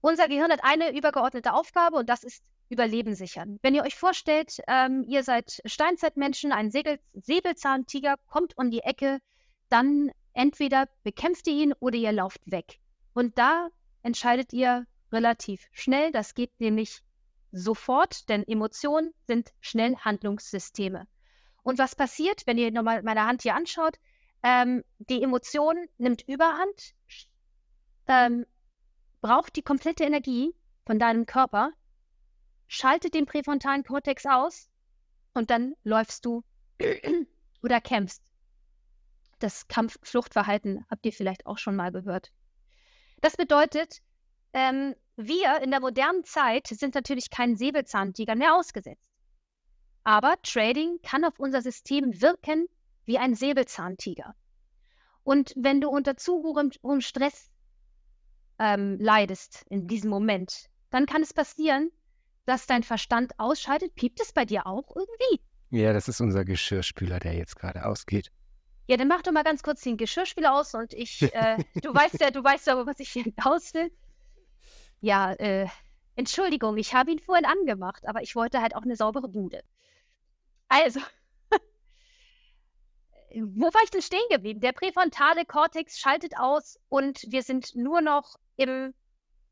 unser 0.00 0.26
Gehirn 0.26 0.50
hat 0.50 0.64
eine 0.64 0.96
übergeordnete 0.96 1.52
Aufgabe 1.52 1.98
und 1.98 2.08
das 2.08 2.24
ist 2.24 2.42
Überleben 2.70 3.14
sichern. 3.14 3.58
Wenn 3.60 3.74
ihr 3.74 3.82
euch 3.82 3.94
vorstellt, 3.94 4.56
ähm, 4.66 5.04
ihr 5.06 5.22
seid 5.22 5.60
Steinzeitmenschen, 5.66 6.52
ein 6.52 6.70
Segel 6.70 6.98
Säbelzahntiger 7.12 8.16
kommt 8.26 8.56
um 8.56 8.70
die 8.70 8.80
Ecke, 8.80 9.18
dann 9.68 10.10
entweder 10.32 10.88
bekämpft 11.02 11.46
ihr 11.48 11.52
ihn 11.52 11.74
oder 11.74 11.98
ihr 11.98 12.12
lauft 12.12 12.40
weg. 12.50 12.78
Und 13.12 13.36
da 13.36 13.68
entscheidet 14.02 14.54
ihr 14.54 14.86
relativ 15.12 15.68
schnell. 15.72 16.10
Das 16.10 16.34
geht 16.34 16.58
nämlich 16.58 17.02
sofort, 17.50 18.30
denn 18.30 18.42
Emotionen 18.48 19.12
sind 19.26 19.52
Schnellhandlungssysteme. 19.60 21.06
Und 21.62 21.78
was 21.78 21.94
passiert, 21.94 22.46
wenn 22.46 22.58
ihr 22.58 22.70
nochmal 22.70 23.02
meine 23.02 23.24
Hand 23.24 23.42
hier 23.42 23.54
anschaut? 23.54 23.98
Ähm, 24.42 24.82
die 24.98 25.22
Emotion 25.22 25.76
nimmt 25.98 26.22
Überhand, 26.28 26.94
ähm, 28.08 28.44
braucht 29.20 29.54
die 29.54 29.62
komplette 29.62 30.04
Energie 30.04 30.54
von 30.84 30.98
deinem 30.98 31.26
Körper, 31.26 31.72
schaltet 32.66 33.14
den 33.14 33.26
präfrontalen 33.26 33.84
Kortex 33.84 34.26
aus 34.26 34.68
und 35.34 35.50
dann 35.50 35.74
läufst 35.84 36.24
du 36.24 36.42
oder 37.62 37.80
kämpfst. 37.80 38.22
Das 39.38 39.68
Kampf-Fluchtverhalten 39.68 40.84
habt 40.90 41.06
ihr 41.06 41.12
vielleicht 41.12 41.46
auch 41.46 41.58
schon 41.58 41.76
mal 41.76 41.92
gehört. 41.92 42.32
Das 43.20 43.36
bedeutet, 43.36 44.02
ähm, 44.52 44.96
wir 45.16 45.60
in 45.62 45.70
der 45.70 45.80
modernen 45.80 46.24
Zeit 46.24 46.66
sind 46.66 46.94
natürlich 46.94 47.30
keinen 47.30 47.56
Säbelzahntiger 47.56 48.34
mehr 48.34 48.54
ausgesetzt. 48.54 49.11
Aber 50.04 50.34
Trading 50.42 50.98
kann 51.02 51.24
auf 51.24 51.38
unser 51.38 51.62
System 51.62 52.20
wirken 52.20 52.66
wie 53.04 53.18
ein 53.18 53.34
Säbelzahntiger. 53.34 54.34
Und 55.24 55.52
wenn 55.56 55.80
du 55.80 55.88
unter 55.88 56.16
zu 56.16 56.42
hohem 56.42 57.00
Stress 57.00 57.50
ähm, 58.58 58.98
leidest 58.98 59.64
in 59.70 59.86
diesem 59.86 60.10
Moment, 60.10 60.68
dann 60.90 61.06
kann 61.06 61.22
es 61.22 61.32
passieren, 61.32 61.90
dass 62.44 62.66
dein 62.66 62.82
Verstand 62.82 63.32
ausschaltet. 63.38 63.94
Piept 63.94 64.20
es 64.20 64.32
bei 64.32 64.44
dir 64.44 64.66
auch 64.66 64.94
irgendwie? 64.94 65.40
Ja, 65.70 65.92
das 65.92 66.08
ist 66.08 66.20
unser 66.20 66.44
Geschirrspüler, 66.44 67.18
der 67.20 67.34
jetzt 67.34 67.56
gerade 67.56 67.86
ausgeht. 67.86 68.30
Ja, 68.88 68.96
dann 68.96 69.08
mach 69.08 69.22
doch 69.22 69.32
mal 69.32 69.44
ganz 69.44 69.62
kurz 69.62 69.80
den 69.82 69.96
Geschirrspüler 69.96 70.52
aus 70.52 70.74
und 70.74 70.92
ich, 70.92 71.22
äh, 71.22 71.56
du 71.80 71.94
weißt 71.94 72.20
ja, 72.20 72.30
du 72.30 72.42
weißt 72.42 72.66
ja, 72.66 72.84
was 72.84 72.98
ich 72.98 73.10
hier 73.10 73.22
hinaus 73.22 73.72
will. 73.72 73.90
Ja, 75.00 75.32
äh, 75.34 75.68
Entschuldigung, 76.14 76.76
ich 76.76 76.94
habe 76.94 77.12
ihn 77.12 77.20
vorhin 77.20 77.46
angemacht, 77.46 78.06
aber 78.06 78.22
ich 78.22 78.36
wollte 78.36 78.60
halt 78.60 78.76
auch 78.76 78.82
eine 78.82 78.96
saubere 78.96 79.28
Bude. 79.28 79.62
Also, 80.72 81.00
wo 83.34 83.66
war 83.66 83.82
ich 83.84 83.90
denn 83.90 84.00
stehen 84.00 84.26
geblieben? 84.30 84.60
Der 84.60 84.72
präfrontale 84.72 85.44
Kortex 85.44 85.98
schaltet 85.98 86.38
aus 86.38 86.80
und 86.88 87.26
wir 87.28 87.42
sind 87.42 87.76
nur 87.76 88.00
noch 88.00 88.38
im 88.56 88.94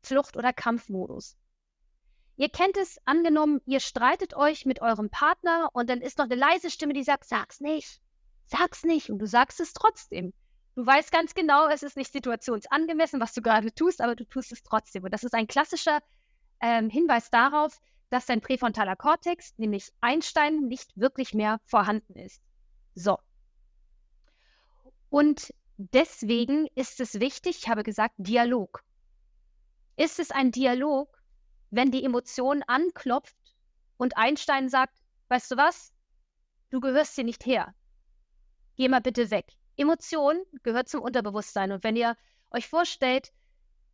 Flucht- 0.01 0.35
oder 0.35 0.51
Kampfmodus. 0.51 1.37
Ihr 2.37 2.49
kennt 2.49 2.75
es, 2.75 2.99
angenommen, 3.05 3.61
ihr 3.67 3.81
streitet 3.81 4.35
euch 4.35 4.65
mit 4.65 4.81
eurem 4.81 5.11
Partner 5.11 5.69
und 5.73 5.91
dann 5.91 6.01
ist 6.01 6.17
noch 6.17 6.25
eine 6.25 6.33
leise 6.33 6.71
Stimme, 6.71 6.93
die 6.93 7.03
sagt, 7.03 7.25
sag's 7.25 7.59
nicht, 7.59 8.01
sag's 8.45 8.83
nicht. 8.83 9.11
Und 9.11 9.19
du 9.19 9.27
sagst 9.27 9.59
es 9.59 9.73
trotzdem. 9.73 10.33
Du 10.73 10.83
weißt 10.83 11.11
ganz 11.11 11.35
genau, 11.35 11.67
es 11.67 11.83
ist 11.83 11.97
nicht 11.97 12.11
situationsangemessen, 12.11 13.19
was 13.19 13.33
du 13.33 13.43
gerade 13.43 13.71
tust, 13.75 14.01
aber 14.01 14.15
du 14.15 14.25
tust 14.25 14.51
es 14.53 14.63
trotzdem. 14.63 15.03
Und 15.03 15.13
das 15.13 15.23
ist 15.23 15.35
ein 15.35 15.45
klassischer 15.45 16.01
ähm, 16.61 16.89
Hinweis 16.89 17.29
darauf, 17.29 17.79
dass 18.11 18.25
dein 18.25 18.41
präfrontaler 18.41 18.95
Kortex, 18.95 19.57
nämlich 19.57 19.91
Einstein, 20.01 20.67
nicht 20.67 20.91
wirklich 20.95 21.33
mehr 21.33 21.61
vorhanden 21.65 22.15
ist. 22.15 22.41
So. 22.93 23.17
Und 25.09 25.53
deswegen 25.77 26.67
ist 26.75 26.99
es 26.99 27.19
wichtig, 27.19 27.59
ich 27.59 27.69
habe 27.69 27.83
gesagt, 27.83 28.15
Dialog. 28.17 28.83
Ist 29.95 30.19
es 30.19 30.29
ein 30.29 30.51
Dialog, 30.51 31.17
wenn 31.69 31.89
die 31.89 32.03
Emotion 32.03 32.63
anklopft 32.67 33.55
und 33.95 34.17
Einstein 34.17 34.67
sagt, 34.67 34.97
weißt 35.29 35.51
du 35.51 35.57
was, 35.57 35.93
du 36.69 36.81
gehörst 36.81 37.15
hier 37.15 37.23
nicht 37.23 37.45
her. 37.45 37.73
Geh 38.75 38.89
mal 38.89 38.99
bitte 38.99 39.31
weg. 39.31 39.45
Emotion 39.77 40.41
gehört 40.63 40.89
zum 40.89 41.01
Unterbewusstsein. 41.01 41.71
Und 41.71 41.83
wenn 41.85 41.95
ihr 41.95 42.17
euch 42.51 42.67
vorstellt, 42.67 43.31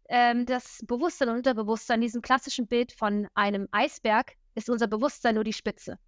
ähm, 0.09 0.45
das 0.45 0.79
Bewusstsein 0.85 1.29
und 1.29 1.37
Unterbewusstsein, 1.37 2.01
diesem 2.01 2.21
klassischen 2.21 2.67
Bild 2.67 2.91
von 2.91 3.27
einem 3.33 3.67
Eisberg, 3.71 4.33
ist 4.55 4.69
unser 4.69 4.87
Bewusstsein 4.87 5.35
nur 5.35 5.43
die 5.43 5.53
Spitze. 5.53 5.99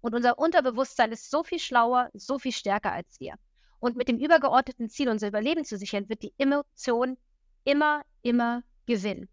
Und 0.00 0.14
unser 0.14 0.38
Unterbewusstsein 0.38 1.12
ist 1.12 1.30
so 1.30 1.42
viel 1.42 1.58
schlauer, 1.58 2.10
so 2.14 2.38
viel 2.38 2.52
stärker 2.52 2.92
als 2.92 3.18
wir. 3.18 3.34
Und 3.80 3.96
mit 3.96 4.08
dem 4.08 4.18
übergeordneten 4.18 4.88
Ziel, 4.88 5.08
unser 5.08 5.28
Überleben 5.28 5.64
zu 5.64 5.76
sichern, 5.76 6.08
wird 6.08 6.22
die 6.22 6.32
Emotion 6.38 7.18
immer, 7.64 8.02
immer 8.22 8.62
gewinnen. 8.86 9.28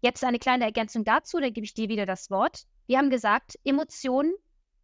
Jetzt 0.00 0.24
eine 0.24 0.38
kleine 0.38 0.64
Ergänzung 0.64 1.04
dazu, 1.04 1.38
dann 1.38 1.52
gebe 1.52 1.64
ich 1.64 1.74
dir 1.74 1.88
wieder 1.88 2.06
das 2.06 2.30
Wort. 2.30 2.64
Wir 2.86 2.98
haben 2.98 3.10
gesagt, 3.10 3.58
Emotionen 3.64 4.34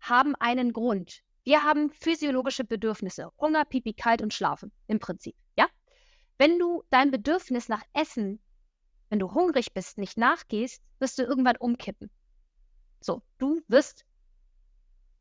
haben 0.00 0.34
einen 0.36 0.72
Grund. 0.72 1.22
Wir 1.44 1.62
haben 1.62 1.90
physiologische 1.90 2.64
Bedürfnisse. 2.64 3.30
Hunger, 3.38 3.64
Pipi, 3.64 3.94
kalt 3.94 4.22
und 4.22 4.32
schlafen 4.32 4.70
im 4.86 5.00
Prinzip. 5.00 5.34
Ja? 5.56 5.66
Wenn 6.38 6.58
du 6.58 6.84
dein 6.90 7.10
Bedürfnis 7.10 7.68
nach 7.68 7.82
Essen, 7.92 8.40
wenn 9.08 9.18
du 9.18 9.34
hungrig 9.34 9.74
bist, 9.74 9.98
nicht 9.98 10.16
nachgehst, 10.16 10.82
wirst 11.00 11.18
du 11.18 11.24
irgendwann 11.24 11.56
umkippen. 11.56 12.10
So, 13.00 13.22
du 13.38 13.60
wirst 13.66 14.06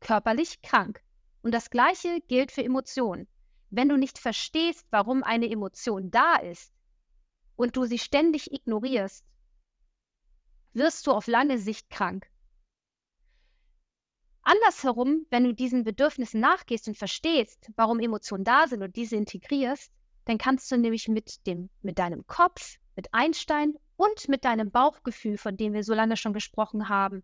körperlich 0.00 0.62
krank. 0.62 1.02
Und 1.42 1.52
das 1.52 1.70
Gleiche 1.70 2.20
gilt 2.28 2.52
für 2.52 2.64
Emotionen. 2.64 3.26
Wenn 3.70 3.88
du 3.88 3.96
nicht 3.96 4.18
verstehst, 4.18 4.86
warum 4.90 5.22
eine 5.22 5.50
Emotion 5.50 6.10
da 6.10 6.36
ist 6.36 6.72
und 7.56 7.76
du 7.76 7.84
sie 7.84 7.98
ständig 7.98 8.52
ignorierst, 8.52 9.24
wirst 10.72 11.06
du 11.06 11.12
auf 11.12 11.26
lange 11.26 11.58
Sicht 11.58 11.90
krank. 11.90 12.30
Andersherum, 14.42 15.26
wenn 15.30 15.44
du 15.44 15.52
diesen 15.52 15.84
Bedürfnissen 15.84 16.40
nachgehst 16.40 16.88
und 16.88 16.96
verstehst, 16.96 17.70
warum 17.76 18.00
Emotionen 18.00 18.44
da 18.44 18.66
sind 18.66 18.82
und 18.82 18.96
diese 18.96 19.16
integrierst, 19.16 19.92
dann 20.28 20.36
kannst 20.36 20.70
du 20.70 20.76
nämlich 20.76 21.08
mit, 21.08 21.46
dem, 21.46 21.70
mit 21.80 21.98
deinem 21.98 22.26
Kopf, 22.26 22.76
mit 22.96 23.08
Einstein 23.12 23.76
und 23.96 24.28
mit 24.28 24.44
deinem 24.44 24.70
Bauchgefühl, 24.70 25.38
von 25.38 25.56
dem 25.56 25.72
wir 25.72 25.82
so 25.82 25.94
lange 25.94 26.18
schon 26.18 26.34
gesprochen 26.34 26.90
haben, 26.90 27.22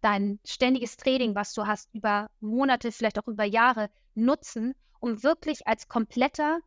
dein 0.00 0.40
ständiges 0.42 0.96
Training, 0.96 1.34
was 1.34 1.52
du 1.52 1.66
hast, 1.66 1.92
über 1.92 2.30
Monate, 2.40 2.92
vielleicht 2.92 3.18
auch 3.18 3.28
über 3.28 3.44
Jahre 3.44 3.90
nutzen, 4.14 4.74
um 5.00 5.22
wirklich 5.22 5.66
als 5.66 5.88
kompletter 5.88 6.60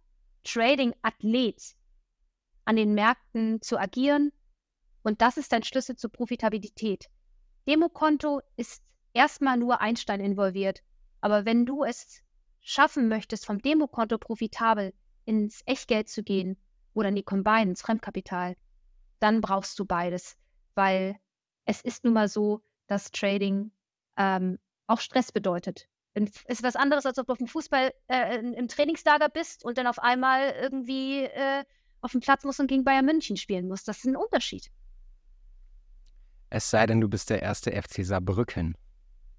Trading-Athlet 0.44 1.76
an 2.66 2.76
den 2.76 2.94
Märkten 2.94 3.60
zu 3.64 3.80
agieren. 3.80 4.32
Und 5.02 5.24
das 5.24 5.38
ist 5.38 5.52
dein 5.52 5.64
Schlüssel 5.64 5.96
zur 5.96 6.12
Profitabilität. 6.12 7.10
Demokonto 7.68 8.42
ist 8.58 8.84
erstmal 9.14 9.58
nur 9.58 9.82
Einstein 9.82 10.20
involviert. 10.20 10.84
Aber 11.20 11.46
wenn 11.46 11.66
du 11.66 11.84
es 11.84 12.22
schaffen 12.62 13.08
möchtest, 13.08 13.48
vom 13.48 13.60
Demokonto 13.60 14.20
profitabel 14.20 14.94
ins 15.30 15.62
Echtgeld 15.68 16.10
zu 16.10 16.24
gehen 16.24 16.58
oder 16.96 17.10
in 17.10 17.16
die 17.16 17.24
Combine, 17.24 17.70
ins 17.70 17.84
Fremdkapital, 17.84 18.56
dann 19.20 19.42
brauchst 19.42 19.78
du 19.78 19.86
beides, 19.86 20.38
weil 20.74 21.18
es 21.66 21.82
ist 21.82 22.04
nun 22.04 22.14
mal 22.14 22.28
so, 22.28 22.64
dass 22.88 23.12
Trading 23.12 23.72
ähm, 24.18 24.58
auch 24.88 25.00
Stress 25.00 25.32
bedeutet. 25.32 25.88
Es 26.16 26.44
ist 26.48 26.64
was 26.64 26.76
anderes, 26.76 27.06
als 27.06 27.20
ob 27.20 27.28
du 27.28 27.34
auf 27.34 27.38
dem 27.38 27.48
Fußball 27.48 27.94
äh, 28.08 28.40
im 28.40 28.68
Trainingslager 28.68 29.30
bist 29.30 29.64
und 29.64 29.78
dann 29.78 29.86
auf 29.86 30.00
einmal 30.00 30.56
irgendwie 30.60 31.26
äh, 31.26 31.64
auf 32.02 32.12
dem 32.12 32.22
Platz 32.22 32.44
musst 32.44 32.60
und 32.60 32.66
gegen 32.66 32.84
Bayern 32.84 33.06
München 33.06 33.38
spielen 33.38 33.68
musst. 33.68 33.88
Das 33.88 34.00
ist 34.00 34.06
ein 34.06 34.16
Unterschied. 34.16 34.72
Es 36.50 36.72
sei 36.72 36.88
denn, 36.88 37.00
du 37.00 37.08
bist 37.08 37.30
der 37.30 37.44
erste 37.44 37.72
FC 37.72 38.04
Saarbrücken. 38.04 38.76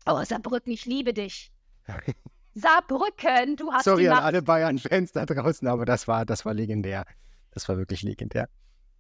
Oh, 0.07 0.23
Saarbrücken, 0.23 0.73
ich 0.73 0.87
liebe 0.87 1.13
dich. 1.13 1.51
Saarbrücken, 2.61 3.57
du 3.57 3.73
hast 3.73 3.85
Sorry 3.85 4.09
an 4.09 4.19
alle 4.23 4.43
Bayern-Fans 4.43 5.13
da 5.13 5.27
draußen, 5.27 5.67
aber 5.69 5.85
das 5.85 6.07
war, 6.09 6.25
das 6.25 6.45
war 6.45 6.55
legendär. 6.55 7.05
Das 7.53 7.69
war 7.69 7.77
wirklich 7.77 8.03
legendär. 8.03 8.49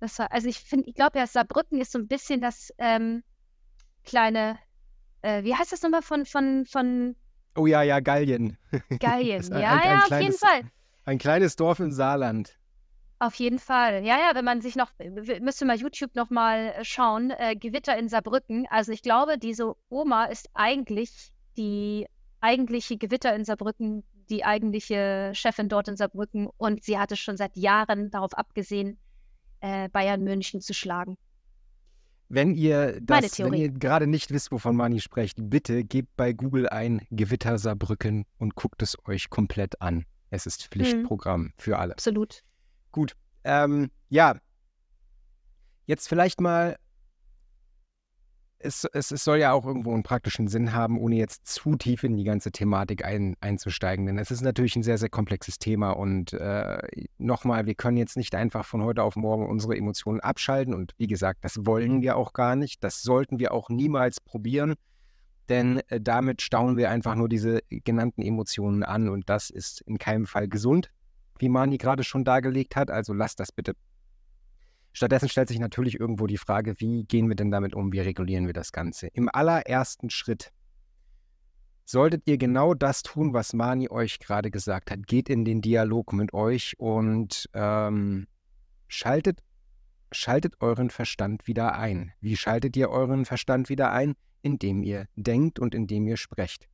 Das 0.00 0.19
war, 0.19 0.33
also 0.33 0.49
ich 0.49 0.59
finde, 0.61 0.88
ich 0.88 0.95
glaube 0.95 1.19
ja, 1.19 1.26
Saarbrücken 1.26 1.81
ist 1.81 1.93
so 1.93 1.99
ein 1.99 2.09
bisschen 2.09 2.40
das 2.40 2.73
ähm, 2.79 3.23
kleine, 4.05 4.59
äh, 5.23 5.45
wie 5.45 5.55
heißt 5.55 5.73
das 5.73 5.83
nochmal 5.83 6.02
von, 6.02 6.25
von, 6.26 6.64
von 6.67 7.17
Oh 7.57 7.67
ja, 7.67 7.83
ja, 7.83 8.00
Gallien. 8.00 8.57
Gallien? 9.00 9.43
Ein- 9.52 9.61
ja, 9.61 9.73
ein- 9.73 9.79
ein 9.81 9.88
ja, 9.90 9.99
auf 9.99 10.05
kleines- 10.07 10.25
jeden 10.26 10.38
Fall. 10.38 10.61
Ein 11.05 11.19
kleines 11.19 11.57
Dorf 11.57 11.81
im 11.81 11.90
Saarland. 11.93 12.57
Auf 13.19 13.35
jeden 13.35 13.59
Fall. 13.59 14.05
Ja, 14.05 14.17
ja, 14.19 14.31
wenn 14.35 14.45
man 14.47 14.62
sich 14.62 14.76
noch, 14.76 14.93
müsste 15.40 15.67
mal 15.67 15.76
YouTube 15.76 16.14
noch 16.14 16.31
mal 16.31 16.69
äh, 16.76 16.85
schauen, 16.85 17.31
äh, 17.33 17.55
Gewitter 17.57 17.99
in 17.99 18.09
Saarbrücken. 18.09 18.67
Also 18.71 18.93
ich 18.93 19.02
glaube, 19.02 19.37
diese 19.37 19.75
Oma 19.90 20.25
ist 20.26 20.49
eigentlich 20.55 21.33
die 21.59 22.07
eigentliche 22.40 22.97
Gewitter 22.97 23.35
in 23.35 23.44
Saarbrücken, 23.44 24.04
die 24.28 24.44
eigentliche 24.44 25.32
Chefin 25.35 25.68
dort 25.68 25.88
in 25.88 25.97
Saarbrücken 25.97 26.49
und 26.56 26.85
sie 26.85 26.99
hatte 26.99 27.16
schon 27.16 27.37
seit 27.37 27.56
Jahren 27.56 28.11
darauf 28.11 28.35
abgesehen, 28.35 28.99
äh, 29.61 29.88
Bayern 29.88 30.23
München 30.23 30.61
zu 30.61 30.75
schlagen. 30.75 31.16
Wenn 32.28 32.54
ihr 32.54 33.00
das, 33.00 33.23
wenn 33.23 33.30
Theorie. 33.30 33.62
ihr 33.62 33.70
gerade 33.70 34.06
nicht 34.06 34.30
wisst, 34.30 34.52
wovon 34.52 34.76
Mani 34.76 35.00
spricht, 35.00 35.37
bitte 35.40 35.82
gebt 35.82 36.16
bei 36.16 36.32
Google 36.32 36.68
ein 36.68 37.02
Gewitter 37.11 37.59
Saarbrücken 37.59 38.25
und 38.38 38.54
guckt 38.54 38.82
es 38.82 38.97
euch 39.06 39.30
komplett 39.30 39.82
an. 39.82 40.04
Es 40.30 40.47
ist 40.47 40.68
Pflichtprogramm 40.68 41.52
für 41.56 41.78
alle. 41.78 41.92
Absolut. 41.94 42.44
Gut. 42.92 43.16
Ähm, 43.42 43.90
ja. 44.09 44.37
Jetzt 45.87 46.09
vielleicht 46.09 46.40
mal. 46.40 46.76
Es, 48.62 48.85
es, 48.93 49.11
es 49.11 49.25
soll 49.25 49.38
ja 49.38 49.52
auch 49.52 49.64
irgendwo 49.64 49.93
einen 49.95 50.02
praktischen 50.02 50.47
Sinn 50.47 50.75
haben, 50.75 50.99
ohne 50.99 51.17
jetzt 51.17 51.47
zu 51.47 51.76
tief 51.76 52.05
in 52.05 52.17
die 52.17 52.25
ganze 52.25 52.52
Thematik 52.52 53.05
ein, 53.05 53.35
einzusteigen. 53.40 54.07
Denn 54.07 54.19
es 54.19 54.31
ist 54.31 54.43
natürlich 54.43 54.76
ein 54.76 54.83
sehr, 54.83 54.99
sehr 54.99 55.09
komplexes 55.09 55.59
Thema. 55.59 55.93
Und 55.93 56.35
äh, 56.35 56.79
nochmal, 57.17 57.67
wir 57.67 57.75
können 57.75 57.97
jetzt 57.97 58.17
nicht 58.17 58.35
einfach 58.35 58.67
von 58.67 58.85
heute 58.85 59.02
auf 59.02 59.17
morgen 59.17 59.49
unsere 59.49 59.76
Emotionen 59.76 60.21
abschalten. 60.21 60.75
Und 60.75 60.93
wie 60.99 61.07
gesagt, 61.07 61.43
das 61.43 61.64
wollen 61.64 62.02
wir 62.02 62.17
auch 62.17 62.35
gar 62.35 62.55
nicht. 62.55 62.85
Das 62.85 63.02
sollten 63.02 63.38
wir 63.38 63.52
auch 63.52 63.71
niemals 63.71 64.21
probieren. 64.21 64.75
Denn 65.49 65.81
äh, 65.88 66.00
damit 66.00 66.43
stauen 66.43 66.76
wir 66.76 66.90
einfach 66.90 67.14
nur 67.14 67.31
diese 67.31 67.61
genannten 67.71 68.23
Emotionen 68.23 68.83
an. 68.83 69.09
Und 69.09 69.31
das 69.31 69.49
ist 69.49 69.81
in 69.83 69.99
keinem 69.99 70.26
Fall 70.26 70.49
gesund 70.49 70.90
wie 71.40 71.49
Mani 71.49 71.79
gerade 71.79 72.05
schon 72.05 72.25
dargelegt 72.25 72.76
hat. 72.76 72.90
Also 72.90 73.12
lasst 73.12 73.40
das 73.40 73.52
bitte. 73.52 73.75
Stattdessen 74.92 75.28
stellt 75.28 75.49
sich 75.49 75.59
natürlich 75.59 76.00
irgendwo 76.00 76.26
die 76.26 76.37
Frage, 76.37 76.75
wie 76.78 77.04
gehen 77.04 77.28
wir 77.28 77.37
denn 77.37 77.50
damit 77.50 77.75
um? 77.75 77.92
Wie 77.92 78.00
regulieren 78.00 78.47
wir 78.47 78.52
das 78.52 78.73
Ganze? 78.73 79.06
Im 79.09 79.28
allerersten 79.32 80.11
Schritt 80.11 80.52
solltet 81.85 82.22
ihr 82.26 82.38
genau 82.38 82.74
das 82.74 83.03
tun, 83.03 83.33
was 83.33 83.53
Mani 83.53 83.88
euch 83.88 84.18
gerade 84.18 84.50
gesagt 84.50 84.90
hat. 84.90 85.07
Geht 85.07 85.29
in 85.29 85.44
den 85.44 85.61
Dialog 85.61 86.12
mit 86.12 86.33
euch 86.33 86.74
und 86.79 87.48
ähm, 87.53 88.26
schaltet, 88.88 89.42
schaltet 90.12 90.55
euren 90.61 90.90
Verstand 90.90 91.46
wieder 91.46 91.76
ein. 91.76 92.12
Wie 92.20 92.37
schaltet 92.37 92.76
ihr 92.76 92.90
euren 92.90 93.24
Verstand 93.24 93.68
wieder 93.68 93.92
ein? 93.92 94.14
Indem 94.42 94.83
ihr 94.83 95.07
denkt 95.16 95.59
und 95.59 95.74
indem 95.74 96.07
ihr 96.07 96.16
sprecht. 96.16 96.68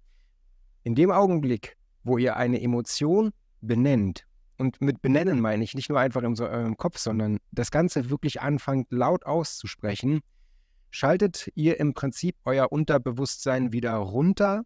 In 0.84 0.94
dem 0.94 1.10
Augenblick, 1.10 1.76
wo 2.04 2.18
ihr 2.18 2.36
eine 2.36 2.62
Emotion 2.62 3.32
benennt 3.60 4.26
und 4.58 4.80
mit 4.80 5.02
benennen 5.02 5.40
meine 5.40 5.64
ich 5.64 5.74
nicht 5.74 5.88
nur 5.88 6.00
einfach 6.00 6.22
in 6.22 6.38
eurem 6.40 6.76
Kopf, 6.76 6.98
sondern 6.98 7.38
das 7.52 7.70
Ganze 7.70 8.10
wirklich 8.10 8.40
anfangt 8.40 8.90
laut 8.90 9.26
auszusprechen, 9.26 10.20
schaltet 10.90 11.50
ihr 11.54 11.78
im 11.78 11.94
Prinzip 11.94 12.36
euer 12.44 12.72
Unterbewusstsein 12.72 13.72
wieder 13.72 13.94
runter 13.96 14.64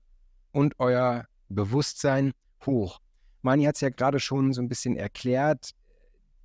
und 0.53 0.75
euer 0.79 1.27
Bewusstsein 1.49 2.33
hoch. 2.65 3.01
Mani 3.43 3.65
hat 3.65 3.77
es 3.77 3.81
ja 3.81 3.89
gerade 3.89 4.21
schon 4.21 4.53
so 4.53 4.61
ein 4.61 4.69
bisschen 4.69 4.97
erklärt, 4.97 5.71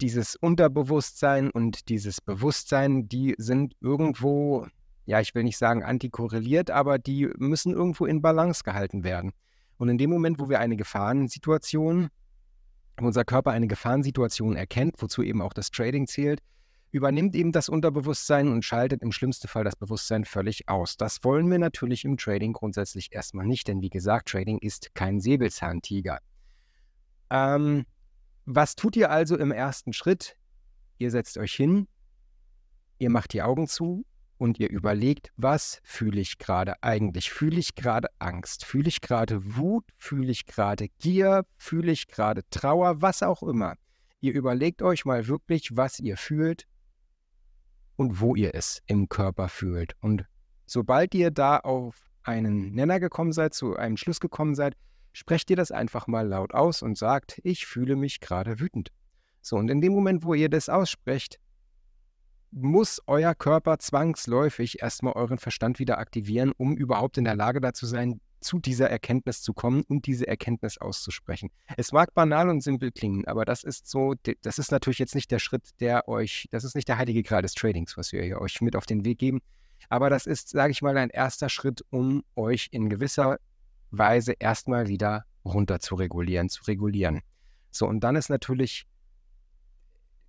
dieses 0.02 0.36
Unterbewusstsein 0.36 1.52
und 1.52 1.90
dieses 1.90 2.22
Bewusstsein, 2.22 3.08
die 3.08 3.36
sind 3.38 3.76
irgendwo, 3.80 4.68
ja, 5.06 5.20
ich 5.20 5.36
will 5.36 5.44
nicht 5.44 5.58
sagen 5.58 5.84
antikorreliert, 5.84 6.72
aber 6.72 6.98
die 6.98 7.30
müssen 7.38 7.74
irgendwo 7.74 8.06
in 8.06 8.22
Balance 8.22 8.64
gehalten 8.64 9.04
werden. 9.04 9.32
Und 9.78 9.90
in 9.90 9.98
dem 9.98 10.10
Moment, 10.10 10.40
wo 10.40 10.50
wir 10.50 10.60
eine 10.60 10.78
Gefahrensituation 10.78 12.10
unser 13.04 13.26
Körper 13.26 13.52
eine 13.52 13.68
Gefahrensituation 13.68 14.56
erkennt, 14.56 14.96
wozu 15.00 15.22
eben 15.22 15.42
auch 15.42 15.54
das 15.54 15.72
Trading 15.72 16.08
zählt, 16.08 16.42
übernimmt 16.92 17.36
eben 17.36 17.52
das 17.52 17.68
Unterbewusstsein 17.68 18.48
und 18.48 18.64
schaltet 18.64 19.02
im 19.02 19.12
schlimmsten 19.12 19.50
Fall 19.50 19.66
das 19.66 19.76
Bewusstsein 19.76 20.24
völlig 20.24 20.70
aus. 20.70 20.96
Das 20.96 21.24
wollen 21.24 21.52
wir 21.52 21.60
natürlich 21.60 22.06
im 22.06 22.16
Trading 22.16 22.54
grundsätzlich 22.54 23.12
erstmal 23.12 23.46
nicht, 23.46 23.68
denn 23.68 23.82
wie 23.82 23.90
gesagt, 23.90 24.30
Trading 24.30 24.60
ist 24.60 24.96
kein 24.96 25.20
Säbelzahntiger. 25.20 26.20
Ähm, 27.30 27.86
was 28.46 28.76
tut 28.76 28.96
ihr 28.96 29.12
also 29.12 29.38
im 29.38 29.52
ersten 29.52 29.92
Schritt? 29.92 30.38
Ihr 30.98 31.12
setzt 31.12 31.38
euch 31.38 31.54
hin, 31.54 31.88
ihr 32.98 33.10
macht 33.10 33.34
die 33.34 33.42
Augen 33.42 33.68
zu 33.68 34.06
und 34.38 34.60
ihr 34.60 34.70
überlegt, 34.70 35.32
was 35.38 35.80
fühle 35.84 36.20
ich 36.20 36.38
gerade 36.38 36.82
eigentlich? 36.84 37.32
Fühle 37.32 37.60
ich 37.60 37.76
gerade 37.76 38.10
Angst? 38.20 38.66
Fühle 38.66 38.90
ich 38.90 39.02
gerade 39.02 39.56
Wut? 39.56 39.86
Fühle 39.98 40.32
ich 40.32 40.46
gerade 40.46 40.90
Gier? 41.00 41.46
Fühle 41.58 41.92
ich 41.92 42.08
gerade 42.08 42.42
Trauer? 42.50 43.02
Was 43.02 43.24
auch 43.24 43.44
immer. 43.44 43.76
Ihr 44.22 44.34
überlegt 44.34 44.82
euch 44.82 45.06
mal 45.06 45.28
wirklich, 45.28 45.76
was 45.78 46.00
ihr 46.00 46.18
fühlt 46.18 46.66
und 47.96 48.20
wo 48.20 48.36
ihr 48.36 48.56
es 48.56 48.82
im 48.88 49.08
Körper 49.08 49.50
fühlt. 49.50 49.94
Und 50.02 50.26
sobald 50.66 51.14
ihr 51.16 51.32
da 51.32 51.60
auf 51.60 52.12
einen 52.24 52.74
Nenner 52.74 53.00
gekommen 53.00 53.32
seid, 53.32 53.54
zu 53.54 53.76
einem 53.76 53.98
Schluss 53.98 54.20
gekommen 54.20 54.56
seid, 54.56 54.76
sprecht 55.14 55.50
ihr 55.50 55.56
das 55.56 55.72
einfach 55.72 56.08
mal 56.08 56.28
laut 56.28 56.54
aus 56.54 56.82
und 56.82 56.98
sagt, 56.98 57.40
ich 57.44 57.66
fühle 57.66 57.96
mich 57.96 58.20
gerade 58.20 58.60
wütend. 58.60 58.92
So, 59.42 59.58
und 59.58 59.70
in 59.70 59.80
dem 59.80 59.94
Moment, 59.94 60.26
wo 60.26 60.34
ihr 60.34 60.50
das 60.50 60.70
aussprecht, 60.70 61.40
muss 62.56 63.02
euer 63.06 63.36
Körper 63.36 63.80
zwangsläufig 63.80 64.82
erstmal 64.82 65.14
euren 65.14 65.40
Verstand 65.40 65.78
wieder 65.78 65.98
aktivieren, 65.98 66.54
um 66.56 66.78
überhaupt 66.78 67.18
in 67.18 67.26
der 67.26 67.36
Lage 67.36 67.60
dazu 67.60 67.86
sein, 67.86 68.22
zu 68.40 68.60
dieser 68.60 68.90
Erkenntnis 68.90 69.42
zu 69.42 69.54
kommen 69.54 69.84
und 69.90 70.06
diese 70.06 70.28
Erkenntnis 70.28 70.78
auszusprechen. 70.78 71.50
Es 71.76 71.92
mag 71.92 72.14
banal 72.14 72.48
und 72.50 72.62
simpel 72.62 72.92
klingen, 72.92 73.26
aber 73.28 73.44
das 73.44 73.64
ist 73.64 73.90
so, 73.90 74.14
das 74.42 74.58
ist 74.58 74.72
natürlich 74.72 75.00
jetzt 75.00 75.16
nicht 75.16 75.32
der 75.32 75.40
Schritt, 75.40 75.70
der 75.82 76.08
euch, 76.08 76.48
das 76.52 76.64
ist 76.64 76.76
nicht 76.76 76.88
der 76.88 76.98
heilige 76.98 77.24
Gral 77.24 77.42
des 77.42 77.56
Tradings, 77.56 77.98
was 77.98 78.14
wir 78.14 78.24
hier 78.24 78.40
euch 78.40 78.62
mit 78.62 78.76
auf 78.76 78.86
den 78.86 79.04
Weg 79.04 79.18
geben, 79.18 79.42
aber 79.90 80.10
das 80.10 80.26
ist, 80.26 80.50
sage 80.50 80.72
ich 80.72 80.82
mal, 80.82 80.96
ein 80.96 81.10
erster 81.10 81.50
Schritt, 81.50 81.84
um 81.90 82.24
euch 82.36 82.70
in 82.72 82.90
gewisser 82.90 83.38
Weise 83.92 84.34
erstmal 84.40 84.88
wieder 84.88 85.26
runter 85.44 85.80
zu 85.80 85.96
regulieren, 85.96 86.50
zu 86.50 86.64
regulieren. 86.64 87.22
So, 87.72 87.88
und 87.88 88.02
dann 88.02 88.16
ist 88.16 88.30
natürlich 88.30 88.86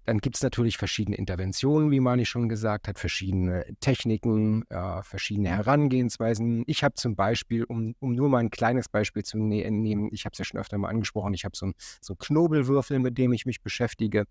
dann 0.06 0.18
gibt 0.18 0.36
es 0.36 0.42
natürlich 0.42 0.78
verschiedene 0.78 1.16
Interventionen, 1.16 1.90
wie 1.90 1.98
Mani 1.98 2.24
schon 2.26 2.48
gesagt 2.48 2.86
hat, 2.86 2.96
verschiedene 2.96 3.66
Techniken, 3.80 4.62
äh, 4.70 5.02
verschiedene 5.02 5.48
Herangehensweisen. 5.48 6.62
Ich 6.68 6.84
habe 6.84 6.94
zum 6.94 7.16
Beispiel, 7.16 7.64
um, 7.64 7.96
um 7.98 8.12
nur 8.12 8.28
mal 8.28 8.38
ein 8.38 8.50
kleines 8.50 8.88
Beispiel 8.88 9.24
zu 9.24 9.36
ne 9.36 9.68
nehmen, 9.68 10.08
ich 10.12 10.24
habe 10.24 10.32
es 10.32 10.38
ja 10.38 10.44
schon 10.44 10.60
öfter 10.60 10.78
mal 10.78 10.90
angesprochen, 10.90 11.34
ich 11.34 11.44
habe 11.44 11.56
so 11.56 11.66
einen 11.66 11.74
so 12.00 12.14
Knobelwürfel, 12.14 13.00
mit 13.00 13.18
dem 13.18 13.32
ich 13.32 13.46
mich 13.46 13.62
beschäftige. 13.62 14.26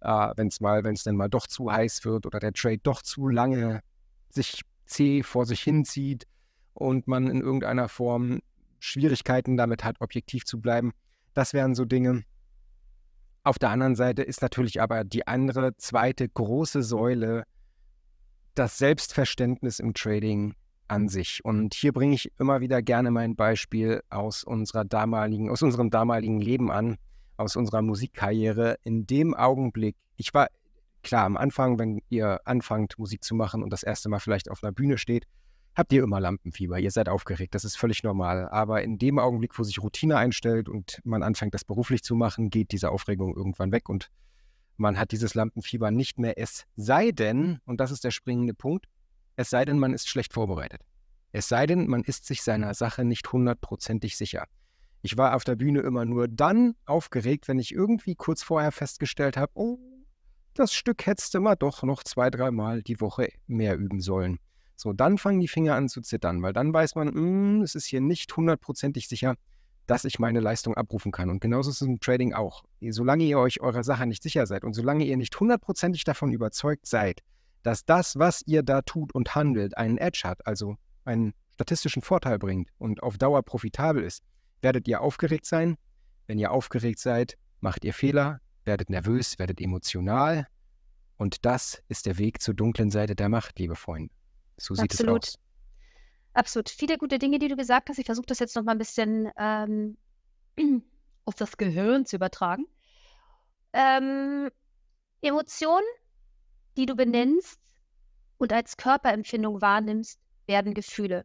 Äh, 0.00 0.32
wenn 0.36 0.48
es 0.48 0.60
mal, 0.60 0.84
wenn 0.84 0.94
es 0.94 1.02
dann 1.02 1.16
mal 1.16 1.28
doch 1.28 1.46
zu 1.46 1.70
heiß 1.70 2.06
wird 2.06 2.24
oder 2.24 2.40
der 2.40 2.54
Trade 2.54 2.80
doch 2.82 3.02
zu 3.02 3.28
lange 3.28 3.80
sich 4.30 4.62
zäh 4.86 5.22
vor 5.22 5.44
sich 5.44 5.60
hinzieht 5.60 6.26
und 6.72 7.08
man 7.08 7.28
in 7.28 7.42
irgendeiner 7.42 7.90
Form 7.90 8.40
Schwierigkeiten 8.78 9.58
damit 9.58 9.84
hat, 9.84 10.00
objektiv 10.00 10.46
zu 10.46 10.62
bleiben. 10.62 10.92
Das 11.34 11.52
wären 11.52 11.74
so 11.74 11.84
Dinge, 11.84 12.24
auf 13.42 13.58
der 13.58 13.70
anderen 13.70 13.96
Seite 13.96 14.22
ist 14.22 14.42
natürlich 14.42 14.80
aber 14.82 15.04
die 15.04 15.26
andere 15.26 15.76
zweite 15.76 16.28
große 16.28 16.82
Säule 16.82 17.44
das 18.54 18.78
Selbstverständnis 18.78 19.78
im 19.78 19.94
Trading 19.94 20.54
an 20.88 21.08
sich. 21.08 21.44
Und 21.44 21.74
hier 21.74 21.92
bringe 21.92 22.14
ich 22.14 22.30
immer 22.38 22.60
wieder 22.60 22.82
gerne 22.82 23.10
mein 23.10 23.36
Beispiel 23.36 24.02
aus 24.10 24.44
unserer 24.44 24.84
damaligen, 24.84 25.48
aus 25.48 25.62
unserem 25.62 25.90
damaligen 25.90 26.40
Leben 26.40 26.70
an, 26.70 26.96
aus 27.36 27.56
unserer 27.56 27.80
Musikkarriere. 27.80 28.76
In 28.82 29.06
dem 29.06 29.34
Augenblick, 29.34 29.96
ich 30.16 30.34
war 30.34 30.48
klar 31.02 31.24
am 31.24 31.36
Anfang, 31.36 31.78
wenn 31.78 32.02
ihr 32.08 32.40
anfangt 32.44 32.98
Musik 32.98 33.24
zu 33.24 33.34
machen 33.34 33.62
und 33.62 33.70
das 33.70 33.82
erste 33.82 34.08
Mal 34.08 34.18
vielleicht 34.18 34.50
auf 34.50 34.62
einer 34.62 34.72
Bühne 34.72 34.98
steht, 34.98 35.24
habt 35.74 35.92
ihr 35.92 36.02
immer 36.02 36.20
Lampenfieber. 36.20 36.78
Ihr 36.78 36.90
seid 36.90 37.08
aufgeregt, 37.08 37.54
das 37.54 37.64
ist 37.64 37.76
völlig 37.76 38.02
normal. 38.02 38.48
Aber 38.48 38.82
in 38.82 38.98
dem 38.98 39.18
Augenblick, 39.18 39.58
wo 39.58 39.62
sich 39.62 39.82
Routine 39.82 40.16
einstellt 40.16 40.68
und 40.68 41.00
man 41.04 41.22
anfängt, 41.22 41.54
das 41.54 41.64
beruflich 41.64 42.02
zu 42.02 42.14
machen, 42.14 42.50
geht 42.50 42.72
diese 42.72 42.90
Aufregung 42.90 43.36
irgendwann 43.36 43.72
weg 43.72 43.88
und 43.88 44.10
man 44.76 44.98
hat 44.98 45.12
dieses 45.12 45.34
Lampenfieber 45.34 45.90
nicht 45.90 46.18
mehr. 46.18 46.38
Es 46.38 46.64
sei 46.76 47.12
denn, 47.12 47.58
und 47.66 47.80
das 47.80 47.90
ist 47.90 48.04
der 48.04 48.10
springende 48.10 48.54
Punkt, 48.54 48.86
es 49.36 49.50
sei 49.50 49.64
denn, 49.64 49.78
man 49.78 49.92
ist 49.92 50.08
schlecht 50.08 50.32
vorbereitet. 50.32 50.80
Es 51.32 51.48
sei 51.48 51.66
denn, 51.66 51.86
man 51.86 52.02
ist 52.02 52.26
sich 52.26 52.42
seiner 52.42 52.74
Sache 52.74 53.04
nicht 53.04 53.30
hundertprozentig 53.32 54.16
sicher. 54.16 54.46
Ich 55.02 55.16
war 55.16 55.34
auf 55.34 55.44
der 55.44 55.56
Bühne 55.56 55.80
immer 55.80 56.04
nur 56.04 56.28
dann 56.28 56.74
aufgeregt, 56.84 57.48
wenn 57.48 57.58
ich 57.58 57.72
irgendwie 57.72 58.14
kurz 58.16 58.42
vorher 58.42 58.72
festgestellt 58.72 59.36
habe, 59.36 59.52
oh, 59.54 59.78
das 60.54 60.74
Stück 60.74 61.06
hättest 61.06 61.34
du 61.34 61.40
mal 61.40 61.54
doch 61.54 61.82
noch 61.82 62.02
zwei, 62.02 62.28
dreimal 62.28 62.82
die 62.82 63.00
Woche 63.00 63.28
mehr 63.46 63.76
üben 63.76 64.00
sollen. 64.00 64.38
So, 64.80 64.94
dann 64.94 65.18
fangen 65.18 65.40
die 65.40 65.48
Finger 65.48 65.74
an 65.74 65.90
zu 65.90 66.00
zittern, 66.00 66.40
weil 66.40 66.54
dann 66.54 66.72
weiß 66.72 66.94
man, 66.94 67.08
mh, 67.08 67.14
hm, 67.14 67.62
es 67.62 67.74
ist 67.74 67.84
hier 67.84 68.00
nicht 68.00 68.34
hundertprozentig 68.34 69.08
sicher, 69.08 69.34
dass 69.86 70.06
ich 70.06 70.18
meine 70.18 70.40
Leistung 70.40 70.74
abrufen 70.74 71.12
kann. 71.12 71.28
Und 71.28 71.40
genauso 71.42 71.68
ist 71.68 71.82
es 71.82 71.86
im 71.86 72.00
Trading 72.00 72.32
auch. 72.32 72.64
Solange 72.80 73.24
ihr 73.24 73.38
euch 73.38 73.60
eurer 73.60 73.84
Sache 73.84 74.06
nicht 74.06 74.22
sicher 74.22 74.46
seid 74.46 74.64
und 74.64 74.72
solange 74.72 75.04
ihr 75.04 75.18
nicht 75.18 75.38
hundertprozentig 75.38 76.04
davon 76.04 76.32
überzeugt 76.32 76.86
seid, 76.86 77.20
dass 77.62 77.84
das, 77.84 78.18
was 78.18 78.40
ihr 78.46 78.62
da 78.62 78.80
tut 78.80 79.14
und 79.14 79.34
handelt, 79.34 79.76
einen 79.76 79.98
Edge 79.98 80.22
hat, 80.24 80.46
also 80.46 80.76
einen 81.04 81.34
statistischen 81.52 82.00
Vorteil 82.00 82.38
bringt 82.38 82.70
und 82.78 83.02
auf 83.02 83.18
Dauer 83.18 83.42
profitabel 83.42 84.02
ist, 84.02 84.22
werdet 84.62 84.88
ihr 84.88 85.02
aufgeregt 85.02 85.44
sein. 85.44 85.76
Wenn 86.26 86.38
ihr 86.38 86.52
aufgeregt 86.52 87.00
seid, 87.00 87.36
macht 87.60 87.84
ihr 87.84 87.92
Fehler, 87.92 88.40
werdet 88.64 88.88
nervös, 88.88 89.38
werdet 89.38 89.60
emotional. 89.60 90.46
Und 91.18 91.44
das 91.44 91.82
ist 91.88 92.06
der 92.06 92.16
Weg 92.16 92.40
zur 92.40 92.54
dunklen 92.54 92.90
Seite 92.90 93.14
der 93.14 93.28
Macht, 93.28 93.58
liebe 93.58 93.76
Freunde. 93.76 94.10
So 94.60 94.74
sieht 94.74 94.92
Absolut. 94.92 95.24
es 95.24 95.34
aus. 95.34 95.40
Absolut. 96.34 96.68
Viele 96.68 96.98
gute 96.98 97.18
Dinge, 97.18 97.38
die 97.38 97.48
du 97.48 97.56
gesagt 97.56 97.88
hast. 97.88 97.98
Ich 97.98 98.04
versuche 98.04 98.26
das 98.26 98.38
jetzt 98.38 98.54
noch 98.54 98.62
mal 98.62 98.72
ein 98.72 98.78
bisschen 98.78 99.30
ähm, 99.38 99.96
auf 101.24 101.34
das 101.34 101.56
Gehirn 101.56 102.04
zu 102.04 102.16
übertragen. 102.16 102.66
Ähm, 103.72 104.50
Emotionen, 105.22 105.86
die 106.76 106.84
du 106.84 106.94
benennst 106.94 107.58
und 108.36 108.52
als 108.52 108.76
Körperempfindung 108.76 109.62
wahrnimmst, 109.62 110.20
werden 110.46 110.74
Gefühle. 110.74 111.24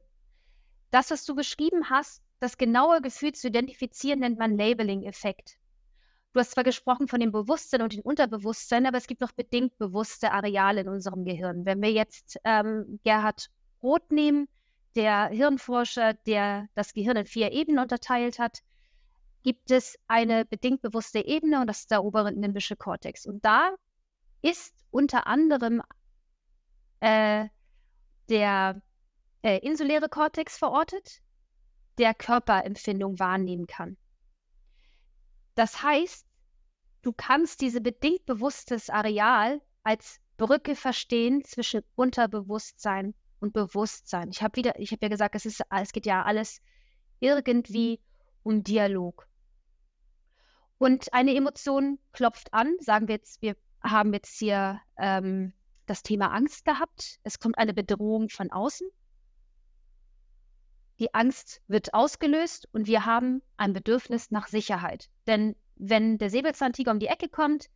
Das, 0.91 1.11
was 1.11 1.25
du 1.25 1.35
beschrieben 1.35 1.89
hast, 1.89 2.23
das 2.39 2.57
genaue 2.57 3.01
Gefühl 3.01 3.33
zu 3.33 3.47
identifizieren, 3.47 4.19
nennt 4.19 4.39
man 4.39 4.57
Labeling-Effekt. 4.57 5.57
Du 6.35 6.41
hast 6.41 6.51
zwar 6.51 6.65
gesprochen 6.65 7.07
von 7.07 7.21
dem 7.21 7.31
Bewusstsein 7.31 7.81
und 7.81 7.93
dem 7.93 8.01
Unterbewusstsein, 8.01 8.85
aber 8.85 8.97
es 8.97 9.07
gibt 9.07 9.21
noch 9.21 9.31
bedingt 9.31 9.77
bewusste 9.77 10.33
Areale 10.33 10.81
in 10.81 10.89
unserem 10.89 11.23
Gehirn. 11.23 11.65
Wenn 11.65 11.81
wir 11.81 11.93
jetzt 11.93 12.37
ähm, 12.43 12.99
Gerhard 13.05 13.49
Roth 13.81 14.11
nehmen, 14.11 14.49
der 14.97 15.27
Hirnforscher, 15.27 16.13
der 16.13 16.67
das 16.75 16.91
Gehirn 16.91 17.15
in 17.15 17.25
vier 17.25 17.53
Ebenen 17.53 17.79
unterteilt 17.79 18.37
hat, 18.37 18.63
gibt 19.43 19.71
es 19.71 19.97
eine 20.09 20.43
bedingt 20.43 20.81
bewusste 20.81 21.25
Ebene 21.25 21.61
und 21.61 21.67
das 21.67 21.79
ist 21.79 21.91
der 21.91 22.03
obere 22.03 22.31
limbische 22.31 22.75
Kortex. 22.75 23.25
Und 23.25 23.45
da 23.45 23.73
ist 24.41 24.75
unter 24.91 25.27
anderem 25.27 25.81
äh, 26.99 27.45
der 28.27 28.81
äh, 29.41 29.59
insuläre 29.59 30.09
Kortex 30.09 30.57
verortet, 30.57 31.21
der 31.97 32.13
Körperempfindung 32.13 33.19
wahrnehmen 33.19 33.67
kann. 33.67 33.95
Das 35.55 35.81
heißt, 35.81 36.24
du 37.05 37.13
kannst 37.13 37.61
dieses 37.61 37.83
bedingt 37.83 38.25
bewusstes 38.25 38.89
Areal 38.89 39.61
als 39.83 40.19
Brücke 40.37 40.75
verstehen 40.75 41.43
zwischen 41.43 41.81
Unterbewusstsein 41.95 43.13
und 43.39 43.53
Bewusstsein. 43.53 44.29
Ich 44.31 44.41
habe 44.41 44.55
wieder, 44.55 44.79
ich 44.79 44.91
habe 44.91 45.03
ja 45.03 45.09
gesagt, 45.09 45.35
es 45.35 45.45
ist, 45.45 45.61
es 45.69 45.91
geht 45.91 46.07
ja 46.07 46.23
alles 46.23 46.61
irgendwie 47.19 48.01
um 48.41 48.63
Dialog. 48.63 49.27
Und 50.79 51.13
eine 51.13 51.35
Emotion 51.35 51.99
klopft 52.11 52.53
an, 52.53 52.75
sagen 52.79 53.07
wir 53.07 53.15
jetzt, 53.15 53.41
wir 53.41 53.55
haben 53.83 54.11
jetzt 54.13 54.39
hier 54.39 54.81
ähm, 54.97 55.53
das 55.85 56.01
Thema 56.01 56.33
Angst 56.33 56.65
gehabt. 56.65 57.19
Es 57.23 57.39
kommt 57.39 57.57
eine 57.59 57.73
Bedrohung 57.73 58.29
von 58.29 58.51
außen. 58.51 58.87
Die 60.99 61.13
Angst 61.13 61.61
wird 61.67 61.93
ausgelöst 61.93 62.67
und 62.71 62.87
wir 62.87 63.05
haben 63.05 63.43
ein 63.57 63.73
Bedürfnis 63.73 64.31
nach 64.31 64.47
Sicherheit. 64.47 65.09
Denn 65.27 65.55
wenn 65.75 66.17
der 66.17 66.29
Säbelzahntiger 66.29 66.91
um 66.91 66.99
die 66.99 67.07
Ecke 67.07 67.29
kommt, 67.29 67.67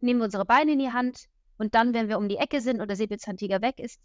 nehmen 0.00 0.20
wir 0.20 0.24
unsere 0.24 0.44
Beine 0.44 0.72
in 0.72 0.78
die 0.78 0.92
Hand 0.92 1.26
und 1.58 1.74
dann, 1.74 1.94
wenn 1.94 2.08
wir 2.08 2.18
um 2.18 2.28
die 2.28 2.36
Ecke 2.36 2.60
sind 2.60 2.80
und 2.80 2.88
der 2.88 2.96
Säbelzahntiger 2.96 3.60
weg 3.60 3.78
ist, 3.78 4.00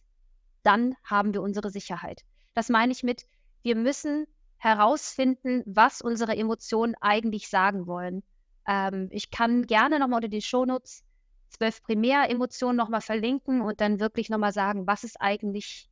dann 0.64 0.96
haben 1.04 1.34
wir 1.34 1.42
unsere 1.42 1.70
Sicherheit. 1.70 2.22
Das 2.54 2.70
meine 2.70 2.92
ich 2.92 3.04
mit, 3.04 3.26
wir 3.62 3.76
müssen 3.76 4.28
herausfinden, 4.58 5.64
was 5.66 6.02
unsere 6.02 6.36
Emotionen 6.36 6.96
eigentlich 7.02 7.50
sagen 7.50 7.88
wollen. 7.88 8.24
Ähm, 8.68 9.10
ich 9.12 9.30
kann 9.30 9.68
gerne 9.68 10.00
nochmal 10.00 10.18
unter 10.18 10.28
die 10.28 10.42
Shownotes 10.42 11.04
zwölf 11.50 11.82
Primäremotionen 11.84 12.76
nochmal 12.76 13.02
verlinken 13.02 13.62
und 13.62 13.80
dann 13.80 14.00
wirklich 14.00 14.30
nochmal 14.30 14.54
sagen, 14.54 14.88
was 14.88 15.04
ist 15.04 15.22
eigentlich 15.22 15.90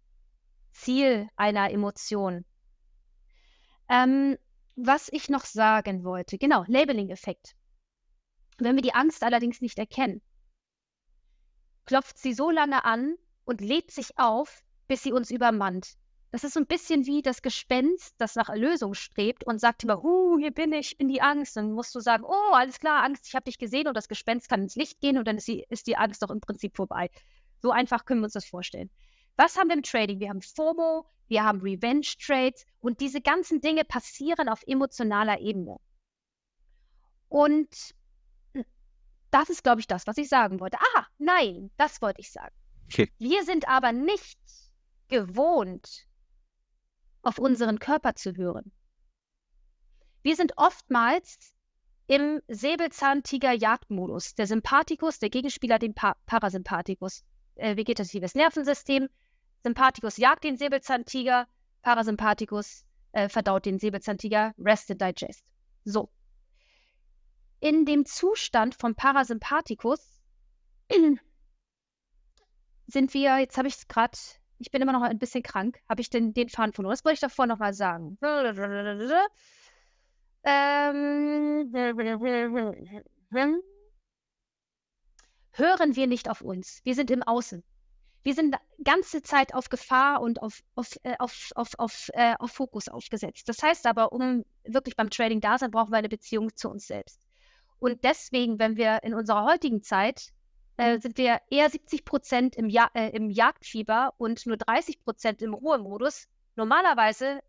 Ziel 0.72 1.30
einer 1.36 1.72
Emotion. 1.72 2.46
Ähm, 3.90 4.38
was 4.76 5.10
ich 5.12 5.30
noch 5.30 5.46
sagen 5.46 6.04
wollte, 6.04 6.38
genau, 6.38 6.64
Labeling-Effekt. 6.68 7.56
Wenn 8.58 8.76
wir 8.76 8.82
die 8.82 8.94
Angst 8.94 9.24
allerdings 9.24 9.62
nicht 9.62 9.80
erkennen, 9.80 10.22
klopft 11.86 12.18
sie 12.18 12.34
so 12.34 12.50
lange 12.50 12.86
an, 12.86 13.18
und 13.46 13.62
lädt 13.62 13.92
sich 13.92 14.18
auf, 14.18 14.64
bis 14.88 15.04
sie 15.04 15.14
uns 15.14 15.32
übermannt. 15.32 15.94
Das 16.32 16.44
ist 16.44 16.54
so 16.54 16.60
ein 16.60 16.66
bisschen 16.66 17.06
wie 17.06 17.22
das 17.22 17.44
Gespenst, 17.44 18.16
das 18.18 18.36
nach 18.36 18.50
Erlösung 18.50 18.96
strebt 18.96 19.46
und 19.46 19.60
sagt 19.60 19.84
immer, 19.84 20.02
huh, 20.02 20.38
hier 20.40 20.52
bin 20.52 20.74
ich, 20.74 20.94
ich 20.94 20.98
bin 20.98 21.08
die 21.08 21.22
Angst. 21.22 21.56
Dann 21.56 21.74
musst 21.74 21.94
du 21.94 22.00
sagen, 22.00 22.24
oh, 22.26 22.54
alles 22.54 22.80
klar, 22.80 23.04
Angst, 23.04 23.28
ich 23.28 23.36
habe 23.36 23.44
dich 23.44 23.60
gesehen 23.60 23.88
und 23.88 23.96
das 23.96 24.08
Gespenst 24.08 24.50
kann 24.50 24.64
ins 24.64 24.76
Licht 24.76 25.00
gehen 25.00 25.20
und 25.20 25.28
dann 25.28 25.38
ist 25.38 25.48
die, 25.48 25.64
ist 25.70 25.86
die 25.86 25.96
Angst 25.96 26.24
doch 26.24 26.32
im 26.32 26.42
Prinzip 26.42 26.76
vorbei. 26.76 27.12
So 27.62 27.72
einfach 27.72 28.06
können 28.06 28.22
wir 28.22 28.26
uns 28.26 28.34
das 28.34 28.46
vorstellen. 28.46 28.90
Was 29.36 29.58
haben 29.58 29.70
wir 29.70 29.76
im 29.76 29.84
Trading? 29.84 30.20
Wir 30.20 30.30
haben 30.30 30.42
FOMO, 30.42 31.06
wir 31.28 31.44
haben 31.44 31.62
Revenge 31.62 32.08
Trades 32.20 32.66
und 32.80 33.00
diese 33.00 33.22
ganzen 33.22 33.62
Dinge 33.62 33.84
passieren 33.84 34.50
auf 34.50 34.64
emotionaler 34.68 35.40
Ebene. 35.40 35.78
Und 37.30 37.96
das 39.32 39.50
ist, 39.50 39.64
glaube 39.64 39.82
ich, 39.82 39.88
das, 39.88 40.06
was 40.06 40.18
ich 40.18 40.30
sagen 40.30 40.60
wollte. 40.60 40.78
Ah, 40.96 41.08
nein, 41.18 41.72
das 41.78 42.02
wollte 42.02 42.22
ich 42.22 42.32
sagen. 42.32 42.56
Okay. 42.86 43.12
Wir 43.18 43.44
sind 43.44 43.68
aber 43.68 43.92
nicht 43.92 44.40
gewohnt, 45.08 46.06
auf 47.24 47.40
unseren 47.40 47.80
Körper 47.80 48.14
zu 48.14 48.36
hören. 48.36 48.72
Wir 50.22 50.36
sind 50.36 50.54
oftmals 50.58 51.56
im 52.08 52.42
Säbelzahntiger-Jagdmodus. 52.48 54.36
Der 54.36 54.46
Sympathikus, 54.46 55.18
der 55.20 55.30
Gegenspieler, 55.30 55.80
den 55.80 55.96
pa 55.96 56.16
Parasympathikus. 56.28 57.24
Äh, 57.56 57.76
vegetatives 57.76 58.36
Nervensystem. 58.36 59.10
Sympathikus 59.64 60.18
jagt 60.18 60.44
den 60.44 60.58
Säbelzahntiger, 60.58 61.48
Parasympathikus 61.82 62.86
äh, 63.14 63.30
verdaut 63.30 63.66
den 63.66 63.80
Säbelzahntiger, 63.80 64.54
rest 64.58 64.92
and 64.92 65.02
digest. 65.02 65.46
So. 65.86 66.10
In 67.60 67.86
dem 67.86 68.06
Zustand 68.06 68.76
vom 68.76 68.94
Parasympathikus 68.96 70.22
sind 72.88 73.14
wir, 73.14 73.38
jetzt 73.38 73.58
habe 73.58 73.70
ich 73.70 73.76
es 73.76 73.88
gerade, 73.88 74.18
ich 74.60 74.70
bin 74.70 74.82
immer 74.82 74.92
noch 74.92 75.02
ein 75.02 75.18
bisschen 75.18 75.44
krank, 75.44 75.80
habe 75.88 76.02
ich 76.02 76.10
den, 76.10 76.34
den 76.34 76.50
Faden 76.50 76.74
verloren. 76.74 76.92
Das 76.92 77.06
wollte 77.06 77.16
ich 77.16 77.22
davor 77.22 77.48
nochmal 77.48 77.74
sagen. 77.74 78.18
Ähm, 80.46 81.72
hören 85.52 85.96
wir 85.96 86.08
nicht 86.08 86.30
auf 86.30 86.42
uns. 86.42 86.82
Wir 86.84 86.96
sind 86.96 87.10
im 87.12 87.24
Außen. 87.24 87.64
Wir 88.24 88.34
sind 88.34 88.56
ganze 88.84 89.22
Zeit 89.22 89.54
auf 89.54 89.70
Gefahr 89.70 90.22
und 90.22 90.42
auf, 90.42 90.64
auf, 90.76 90.98
äh, 91.04 91.16
auf, 91.20 91.52
auf, 91.56 91.72
auf, 91.78 92.10
äh, 92.14 92.36
auf 92.40 92.52
Fokus 92.52 92.88
aufgesetzt. 92.88 93.50
Das 93.50 93.62
heißt 93.62 93.86
aber, 93.86 94.14
um 94.14 94.46
wirklich 94.64 94.96
beim 94.96 95.10
Trading 95.10 95.42
da 95.42 95.58
sein, 95.58 95.72
brauchen 95.72 95.92
wir 95.92 95.98
eine 95.98 96.10
Beziehung 96.10 96.56
zu 96.56 96.70
uns 96.70 96.88
selbst. 96.88 97.20
Und 97.80 98.04
deswegen, 98.04 98.60
wenn 98.60 98.78
wir 98.78 99.04
in 99.04 99.14
unserer 99.14 99.44
heutigen 99.44 99.84
Zeit 99.84 100.32
äh, 100.78 101.00
sind 101.00 101.18
wir 101.18 101.40
eher 101.50 101.70
70 101.70 102.06
Prozent 102.06 102.56
im, 102.56 102.70
ja 102.70 102.90
äh, 102.94 103.10
im 103.10 103.30
Jagdfieber 103.30 104.14
und 104.18 104.46
nur 104.46 104.58
30 104.58 105.04
Prozent 105.04 105.42
im 105.42 105.54
Ruhemodus. 105.54 106.28
Normalerweise, 106.56 107.42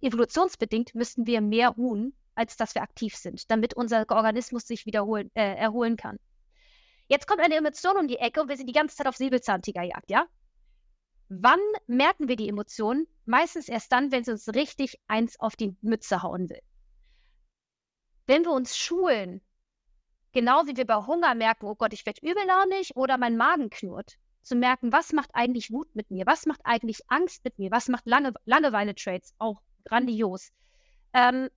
evolutionsbedingt, 0.00 0.94
müssten 0.94 1.26
wir 1.26 1.40
mehr 1.40 1.70
ruhen, 1.70 2.14
als 2.34 2.56
dass 2.56 2.74
wir 2.74 2.82
aktiv 2.82 3.14
sind, 3.16 3.50
damit 3.50 3.74
unser 3.74 4.06
Organismus 4.08 4.66
sich 4.66 4.86
wiederholen, 4.86 5.30
äh, 5.34 5.54
erholen 5.56 5.96
kann. 5.96 6.18
Jetzt 7.10 7.26
kommt 7.26 7.40
eine 7.40 7.56
Emotion 7.56 7.98
um 7.98 8.08
die 8.08 8.16
Ecke 8.16 8.40
und 8.40 8.48
wir 8.48 8.56
sind 8.56 8.68
die 8.68 8.72
ganze 8.72 8.96
Zeit 8.96 9.06
auf 9.06 9.16
Säbelzahntigerjagd, 9.16 10.10
ja? 10.10 10.26
Wann 11.28 11.60
merken 11.86 12.28
wir 12.28 12.36
die 12.36 12.48
Emotionen? 12.48 13.06
Meistens 13.26 13.68
erst 13.68 13.92
dann, 13.92 14.10
wenn 14.10 14.24
sie 14.24 14.32
uns 14.32 14.48
richtig 14.54 14.98
eins 15.08 15.38
auf 15.38 15.56
die 15.56 15.76
Mütze 15.82 16.22
hauen 16.22 16.48
will. 16.48 16.62
Wenn 18.26 18.44
wir 18.44 18.52
uns 18.52 18.76
schulen, 18.76 19.42
Genau 20.32 20.66
wie 20.66 20.76
wir 20.76 20.86
bei 20.86 20.94
Hunger 21.06 21.34
merken, 21.34 21.66
oh 21.66 21.74
Gott, 21.74 21.92
ich 21.92 22.06
werde 22.06 22.20
übellaunig 22.22 22.94
oder 22.94 23.18
mein 23.18 23.36
Magen 23.36 23.68
knurrt. 23.70 24.16
zu 24.42 24.54
merken, 24.54 24.90
was 24.90 25.12
macht 25.12 25.30
eigentlich 25.34 25.70
Wut 25.70 25.94
mit 25.94 26.10
mir, 26.10 26.24
was 26.24 26.46
macht 26.46 26.60
eigentlich 26.64 27.00
Angst 27.08 27.44
mit 27.44 27.58
mir, 27.58 27.70
was 27.70 27.88
macht 27.88 28.06
Lange 28.06 28.32
Langeweile-Trades, 28.46 29.34
auch 29.38 29.60
grandios. 29.84 30.50
Ähm, 31.12 31.50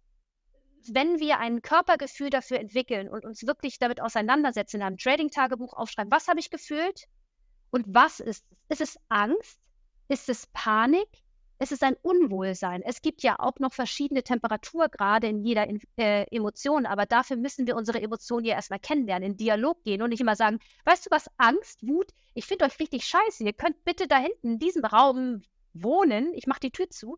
wenn 0.94 1.20
wir 1.20 1.40
ein 1.40 1.62
Körpergefühl 1.62 2.30
dafür 2.30 2.60
entwickeln 2.60 3.10
und 3.10 3.26
uns 3.26 3.46
wirklich 3.46 3.80
damit 3.80 4.02
auseinandersetzen, 4.02 4.78
in 4.78 4.84
einem 4.84 4.98
Trading-Tagebuch 4.98 5.74
aufschreiben, 5.74 6.12
was 6.12 6.28
habe 6.28 6.40
ich 6.40 6.50
gefühlt 6.50 7.06
und 7.72 7.86
was 7.88 8.20
ist 8.20 8.46
es? 8.70 8.80
Ist 8.80 8.82
es 8.82 9.00
Angst? 9.10 9.60
Ist 10.08 10.30
es 10.30 10.48
Panik? 10.48 11.08
Es 11.60 11.72
ist 11.72 11.84
ein 11.84 11.96
Unwohlsein. 12.02 12.82
Es 12.82 13.02
gibt 13.02 13.24
ja 13.24 13.40
auch 13.40 13.58
noch 13.60 13.72
verschiedene 13.72 14.24
Temperaturgrade 14.24 15.28
in 15.28 15.44
jeder 15.44 15.68
äh, 15.98 16.26
Emotion, 16.36 16.86
aber 16.86 17.06
dafür 17.06 17.38
müssen 17.38 17.68
wir 17.68 17.76
unsere 17.76 18.02
Emotionen 18.02 18.46
ja 18.46 18.56
erstmal 18.56 18.80
kennenlernen, 18.80 19.32
in 19.32 19.38
Dialog 19.38 19.84
gehen 19.84 20.02
und 20.02 20.10
nicht 20.10 20.22
immer 20.22 20.36
sagen, 20.36 20.60
weißt 20.86 21.06
du 21.06 21.12
was, 21.12 21.30
Angst, 21.38 21.88
Wut, 21.88 22.12
ich 22.34 22.46
finde 22.46 22.66
euch 22.66 22.80
richtig 22.80 23.06
scheiße, 23.06 23.44
ihr 23.44 23.54
könnt 23.54 23.84
bitte 23.86 24.08
da 24.08 24.18
hinten 24.18 24.54
in 24.54 24.60
diesem 24.60 24.84
Raum 24.84 25.44
wohnen, 25.74 26.34
ich 26.34 26.48
mache 26.48 26.60
die 26.60 26.72
Tür 26.72 26.90
zu. 26.90 27.18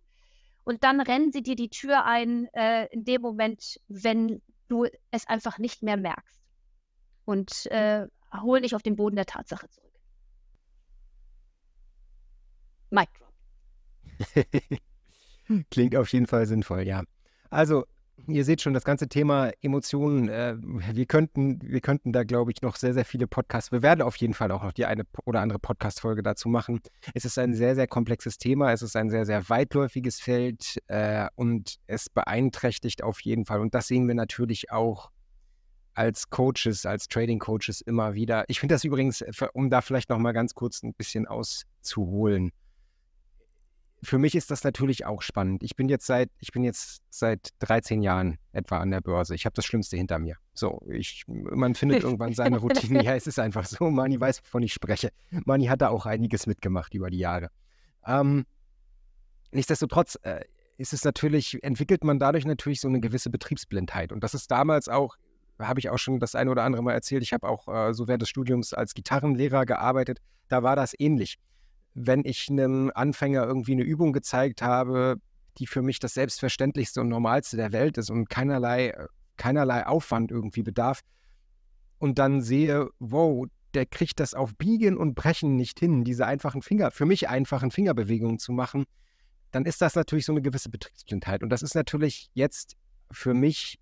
Und 0.65 0.83
dann 0.83 0.99
rennen 0.99 1.31
sie 1.31 1.43
dir 1.43 1.55
die 1.55 1.69
Tür 1.69 2.05
ein 2.05 2.47
äh, 2.53 2.87
in 2.87 3.05
dem 3.05 3.21
Moment, 3.21 3.79
wenn 3.87 4.41
du 4.67 4.87
es 5.11 5.27
einfach 5.27 5.59
nicht 5.59 5.83
mehr 5.83 5.95
merkst. 5.95 6.41
Und 7.23 7.67
äh, 7.67 8.07
hol 8.33 8.61
dich 8.61 8.75
auf 8.75 8.83
den 8.83 8.95
Boden 8.95 9.15
der 9.15 9.27
Tatsache 9.27 9.69
zurück. 9.69 9.91
Mic 12.89 13.09
drop. 13.17 13.33
Klingt 15.69 15.95
auf 15.95 16.11
jeden 16.11 16.27
Fall 16.27 16.45
sinnvoll, 16.47 16.81
ja. 16.81 17.03
Also, 17.49 17.85
ihr 18.27 18.45
seht 18.45 18.61
schon, 18.61 18.73
das 18.73 18.83
ganze 18.83 19.07
Thema 19.07 19.51
Emotionen, 19.61 20.29
äh, 20.29 20.55
wir, 20.59 21.05
könnten, 21.05 21.59
wir 21.61 21.81
könnten 21.81 22.11
da, 22.11 22.23
glaube 22.23 22.51
ich, 22.51 22.61
noch 22.61 22.75
sehr, 22.75 22.93
sehr 22.93 23.05
viele 23.05 23.27
Podcasts, 23.27 23.71
wir 23.71 23.81
werden 23.81 24.01
auf 24.01 24.15
jeden 24.17 24.33
Fall 24.33 24.51
auch 24.51 24.63
noch 24.63 24.71
die 24.71 24.85
eine 24.85 25.03
oder 25.25 25.41
andere 25.41 25.59
Podcast-Folge 25.59 26.23
dazu 26.23 26.49
machen. 26.49 26.79
Es 27.13 27.25
ist 27.25 27.37
ein 27.37 27.53
sehr, 27.53 27.75
sehr 27.75 27.87
komplexes 27.87 28.37
Thema, 28.37 28.71
es 28.71 28.81
ist 28.81 28.95
ein 28.95 29.09
sehr, 29.09 29.25
sehr 29.25 29.47
weitläufiges 29.49 30.19
Feld 30.19 30.77
äh, 30.87 31.27
und 31.35 31.75
es 31.87 32.09
beeinträchtigt 32.09 33.03
auf 33.03 33.21
jeden 33.21 33.45
Fall. 33.45 33.59
Und 33.59 33.73
das 33.73 33.87
sehen 33.87 34.07
wir 34.07 34.15
natürlich 34.15 34.71
auch 34.71 35.11
als 35.93 36.29
Coaches, 36.29 36.85
als 36.85 37.07
Trading-Coaches 37.07 37.81
immer 37.81 38.13
wieder. 38.13 38.43
Ich 38.47 38.59
finde 38.59 38.75
das 38.75 38.83
übrigens, 38.83 39.21
äh, 39.21 39.31
um 39.53 39.69
da 39.69 39.81
vielleicht 39.81 40.09
noch 40.09 40.19
mal 40.19 40.33
ganz 40.33 40.53
kurz 40.53 40.83
ein 40.83 40.93
bisschen 40.93 41.27
auszuholen, 41.27 42.51
für 44.03 44.17
mich 44.17 44.35
ist 44.35 44.51
das 44.51 44.63
natürlich 44.63 45.05
auch 45.05 45.21
spannend. 45.21 45.63
Ich 45.63 45.75
bin 45.75 45.89
jetzt 45.89 46.05
seit, 46.05 46.29
ich 46.39 46.51
bin 46.51 46.63
jetzt 46.63 47.01
seit 47.09 47.49
13 47.59 48.01
Jahren 48.01 48.37
etwa 48.51 48.79
an 48.79 48.91
der 48.91 49.01
Börse. 49.01 49.35
Ich 49.35 49.45
habe 49.45 49.55
das 49.55 49.65
Schlimmste 49.65 49.97
hinter 49.97 50.19
mir. 50.19 50.37
So, 50.53 50.81
ich, 50.89 51.23
man 51.27 51.75
findet 51.75 52.03
irgendwann 52.03 52.33
seine 52.33 52.57
Routine. 52.59 53.03
Ja, 53.03 53.15
es 53.15 53.27
ist 53.27 53.39
einfach 53.39 53.65
so. 53.65 53.89
Mani 53.89 54.19
weiß, 54.19 54.41
wovon 54.43 54.63
ich 54.63 54.73
spreche. 54.73 55.09
Mani 55.45 55.65
hat 55.65 55.81
da 55.81 55.89
auch 55.89 56.05
einiges 56.05 56.47
mitgemacht 56.47 56.93
über 56.93 57.09
die 57.09 57.17
Jahre. 57.17 57.49
Ähm, 58.05 58.45
nichtsdestotrotz 59.51 60.19
äh, 60.21 60.41
ist 60.77 60.93
es 60.93 61.03
natürlich, 61.03 61.63
entwickelt 61.63 62.03
man 62.03 62.19
dadurch 62.19 62.45
natürlich 62.45 62.81
so 62.81 62.87
eine 62.87 62.99
gewisse 62.99 63.29
Betriebsblindheit. 63.29 64.11
Und 64.11 64.23
das 64.23 64.33
ist 64.33 64.51
damals 64.51 64.89
auch, 64.89 65.15
habe 65.57 65.79
ich 65.79 65.89
auch 65.89 65.97
schon 65.97 66.19
das 66.19 66.35
eine 66.35 66.51
oder 66.51 66.63
andere 66.63 66.83
Mal 66.83 66.93
erzählt. 66.93 67.23
Ich 67.23 67.33
habe 67.33 67.47
auch 67.47 67.67
äh, 67.67 67.93
so 67.93 68.07
während 68.07 68.21
des 68.21 68.29
Studiums 68.29 68.73
als 68.73 68.93
Gitarrenlehrer 68.93 69.65
gearbeitet. 69.65 70.19
Da 70.47 70.63
war 70.63 70.75
das 70.75 70.93
ähnlich 70.99 71.39
wenn 71.95 72.23
ich 72.25 72.49
einem 72.49 72.91
Anfänger 72.93 73.45
irgendwie 73.45 73.71
eine 73.71 73.83
Übung 73.83 74.13
gezeigt 74.13 74.61
habe, 74.61 75.15
die 75.57 75.65
für 75.65 75.81
mich 75.81 75.99
das 75.99 76.13
Selbstverständlichste 76.13 77.01
und 77.01 77.07
Normalste 77.09 77.57
der 77.57 77.71
Welt 77.71 77.97
ist 77.97 78.09
und 78.09 78.29
keinerlei, 78.29 78.93
keinerlei 79.37 79.87
Aufwand 79.87 80.29
irgendwie 80.29 80.61
bedarf 80.61 81.01
und 81.97 82.19
dann 82.19 82.41
sehe, 82.41 82.89
wow, 82.99 83.45
der 83.73 83.85
kriegt 83.85 84.19
das 84.19 84.33
auf 84.33 84.55
Biegen 84.55 84.97
und 84.97 85.15
Brechen 85.15 85.55
nicht 85.55 85.79
hin, 85.79 86.03
diese 86.03 86.25
einfachen 86.27 86.61
Finger, 86.61 86.91
für 86.91 87.05
mich 87.05 87.29
einfachen 87.29 87.71
Fingerbewegungen 87.71 88.39
zu 88.39 88.51
machen, 88.51 88.85
dann 89.51 89.65
ist 89.65 89.81
das 89.81 89.95
natürlich 89.95 90.25
so 90.25 90.33
eine 90.33 90.41
gewisse 90.41 90.69
Betriebsblindheit. 90.69 91.43
Und 91.43 91.49
das 91.49 91.61
ist 91.61 91.75
natürlich 91.75 92.29
jetzt 92.33 92.75
für 93.11 93.33
mich 93.33 93.79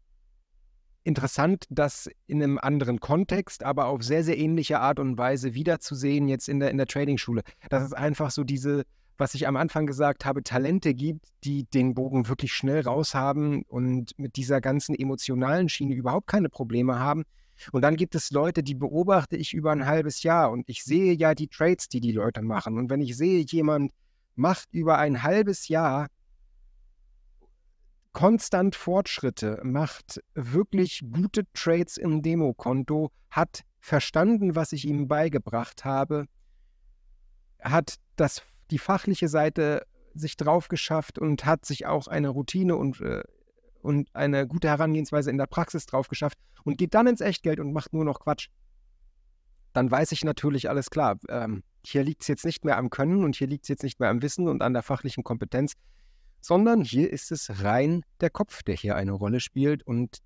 interessant, 1.03 1.65
das 1.69 2.09
in 2.27 2.41
einem 2.41 2.57
anderen 2.57 2.99
Kontext, 2.99 3.63
aber 3.63 3.87
auf 3.87 4.03
sehr, 4.03 4.23
sehr 4.23 4.37
ähnliche 4.37 4.79
Art 4.79 4.99
und 4.99 5.17
Weise 5.17 5.53
wiederzusehen 5.53 6.27
jetzt 6.27 6.49
in 6.49 6.59
der, 6.59 6.71
in 6.71 6.77
der 6.77 6.87
Trading-Schule. 6.87 7.43
Dass 7.69 7.83
es 7.83 7.93
einfach 7.93 8.31
so 8.31 8.43
diese, 8.43 8.83
was 9.17 9.33
ich 9.33 9.47
am 9.47 9.55
Anfang 9.55 9.85
gesagt 9.85 10.25
habe, 10.25 10.43
Talente 10.43 10.93
gibt, 10.93 11.27
die 11.43 11.65
den 11.65 11.93
Bogen 11.93 12.27
wirklich 12.27 12.53
schnell 12.53 12.81
raushaben 12.81 13.63
und 13.63 14.17
mit 14.17 14.35
dieser 14.37 14.61
ganzen 14.61 14.95
emotionalen 14.95 15.69
Schiene 15.69 15.93
überhaupt 15.93 16.27
keine 16.27 16.49
Probleme 16.49 16.99
haben. 16.99 17.23
Und 17.71 17.83
dann 17.83 17.95
gibt 17.95 18.15
es 18.15 18.31
Leute, 18.31 18.63
die 18.63 18.75
beobachte 18.75 19.37
ich 19.37 19.53
über 19.53 19.71
ein 19.71 19.85
halbes 19.85 20.23
Jahr 20.23 20.51
und 20.51 20.67
ich 20.67 20.83
sehe 20.83 21.13
ja 21.13 21.35
die 21.35 21.47
Trades, 21.47 21.87
die 21.87 22.01
die 22.01 22.11
Leute 22.11 22.41
machen. 22.41 22.77
Und 22.77 22.89
wenn 22.89 23.01
ich 23.01 23.15
sehe, 23.15 23.45
jemand 23.47 23.91
macht 24.35 24.69
über 24.71 24.97
ein 24.97 25.21
halbes 25.21 25.67
Jahr 25.67 26.07
konstant 28.13 28.75
Fortschritte, 28.75 29.59
macht 29.63 30.21
wirklich 30.35 31.01
gute 31.11 31.43
Trades 31.53 31.97
im 31.97 32.21
Demokonto, 32.21 33.11
hat 33.29 33.63
verstanden, 33.79 34.55
was 34.55 34.71
ich 34.71 34.85
ihm 34.85 35.07
beigebracht 35.07 35.83
habe, 35.83 36.27
hat 37.61 37.95
das, 38.15 38.43
die 38.71 38.77
fachliche 38.77 39.27
Seite 39.27 39.85
sich 40.13 40.37
drauf 40.37 40.67
geschafft 40.67 41.17
und 41.17 41.45
hat 41.45 41.65
sich 41.65 41.85
auch 41.85 42.07
eine 42.07 42.29
Routine 42.29 42.75
und, 42.75 43.01
äh, 43.01 43.23
und 43.81 44.15
eine 44.15 44.47
gute 44.47 44.69
Herangehensweise 44.69 45.31
in 45.31 45.37
der 45.37 45.47
Praxis 45.47 45.85
drauf 45.85 46.07
geschafft 46.07 46.37
und 46.63 46.77
geht 46.77 46.93
dann 46.93 47.07
ins 47.07 47.21
Echtgeld 47.21 47.59
und 47.59 47.73
macht 47.73 47.93
nur 47.93 48.05
noch 48.05 48.19
Quatsch. 48.19 48.49
Dann 49.73 49.89
weiß 49.89 50.11
ich 50.11 50.23
natürlich 50.23 50.69
alles 50.69 50.91
klar. 50.91 51.17
Ähm, 51.29 51.63
hier 51.83 52.03
liegt 52.03 52.21
es 52.21 52.27
jetzt 52.27 52.45
nicht 52.45 52.63
mehr 52.63 52.77
am 52.77 52.91
Können 52.91 53.23
und 53.23 53.35
hier 53.35 53.47
liegt 53.47 53.65
es 53.65 53.69
jetzt 53.69 53.83
nicht 53.83 53.99
mehr 53.99 54.09
am 54.09 54.21
Wissen 54.21 54.47
und 54.47 54.61
an 54.61 54.73
der 54.73 54.83
fachlichen 54.83 55.23
Kompetenz, 55.23 55.73
sondern 56.43 56.83
hier 56.83 57.11
ist 57.11 57.31
es 57.31 57.63
rein 57.63 58.03
der 58.19 58.29
Kopf, 58.29 58.63
der 58.63 58.75
hier 58.75 58.95
eine 58.95 59.13
Rolle 59.13 59.39
spielt. 59.39 59.81
Und 59.83 60.19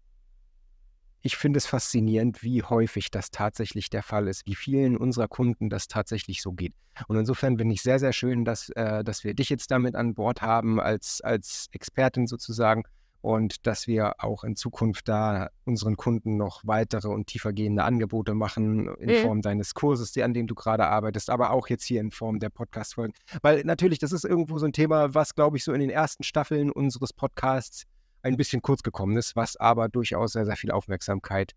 ich 1.22 1.38
finde 1.38 1.58
es 1.58 1.68
faszinierend, 1.68 2.42
wie 2.42 2.64
häufig 2.64 3.12
das 3.12 3.30
tatsächlich 3.30 3.90
der 3.90 4.02
Fall 4.02 4.28
ist, 4.28 4.46
wie 4.48 4.56
vielen 4.56 4.98
unserer 4.98 5.28
Kunden 5.28 5.70
das 5.70 5.88
tatsächlich 5.88 6.42
so 6.42 6.54
geht. 6.54 6.74
Und 7.08 7.18
insofern 7.18 7.58
bin 7.58 7.70
ich 7.70 7.84
sehr, 7.84 8.00
sehr 8.00 8.14
schön, 8.14 8.46
dass, 8.46 8.70
äh, 8.70 9.04
dass 9.04 9.24
wir 9.24 9.36
dich 9.36 9.50
jetzt 9.50 9.70
damit 9.70 9.96
an 9.96 10.16
Bord 10.16 10.42
haben 10.42 10.80
als, 10.80 11.22
als 11.22 11.68
Expertin 11.72 12.26
sozusagen 12.26 12.84
und 13.22 13.66
dass 13.66 13.88
wir 13.88 14.24
auch 14.24 14.44
in 14.44 14.56
Zukunft 14.56 15.08
da 15.08 15.50
unseren 15.66 15.98
Kunden 15.98 16.38
noch 16.38 16.62
weitere 16.66 17.08
und 17.08 17.28
tiefergehende 17.28 17.84
Angebote 17.84 18.34
machen 18.34 18.88
in 19.00 19.10
mhm. 19.10 19.22
Form 19.24 19.42
deines 19.42 19.74
Kurses, 19.74 20.16
an 20.18 20.34
dem 20.34 20.48
du 20.48 20.56
gerade 20.56 20.88
arbeitest, 20.88 21.30
aber 21.30 21.52
auch 21.52 21.68
jetzt 21.68 21.84
hier 21.84 22.00
in 22.00 22.12
Form 22.12 22.40
der 22.40 22.50
Podcast-Folgen. 22.50 23.14
Weil 23.42 23.64
natürlich, 23.64 24.00
das 24.00 24.12
ist 24.12 24.24
irgendwo 24.24 24.58
so 24.60 24.66
ein 24.66 24.74
Thema, 24.74 25.14
was, 25.14 25.36
glaube 25.36 25.58
ich, 25.58 25.64
so 25.64 25.74
in 25.74 25.80
den 25.80 25.90
ersten 25.90 26.24
Staffeln 26.24 26.72
unseres 26.72 27.14
Podcasts 27.14 27.84
ein 28.22 28.38
bisschen 28.38 28.62
kurz 28.62 28.84
gekommen 28.84 29.18
ist, 29.18 29.36
was 29.36 29.58
aber 29.58 29.90
durchaus 29.90 30.34
sehr, 30.34 30.46
sehr 30.46 30.56
viel 30.56 30.72
Aufmerksamkeit 30.72 31.54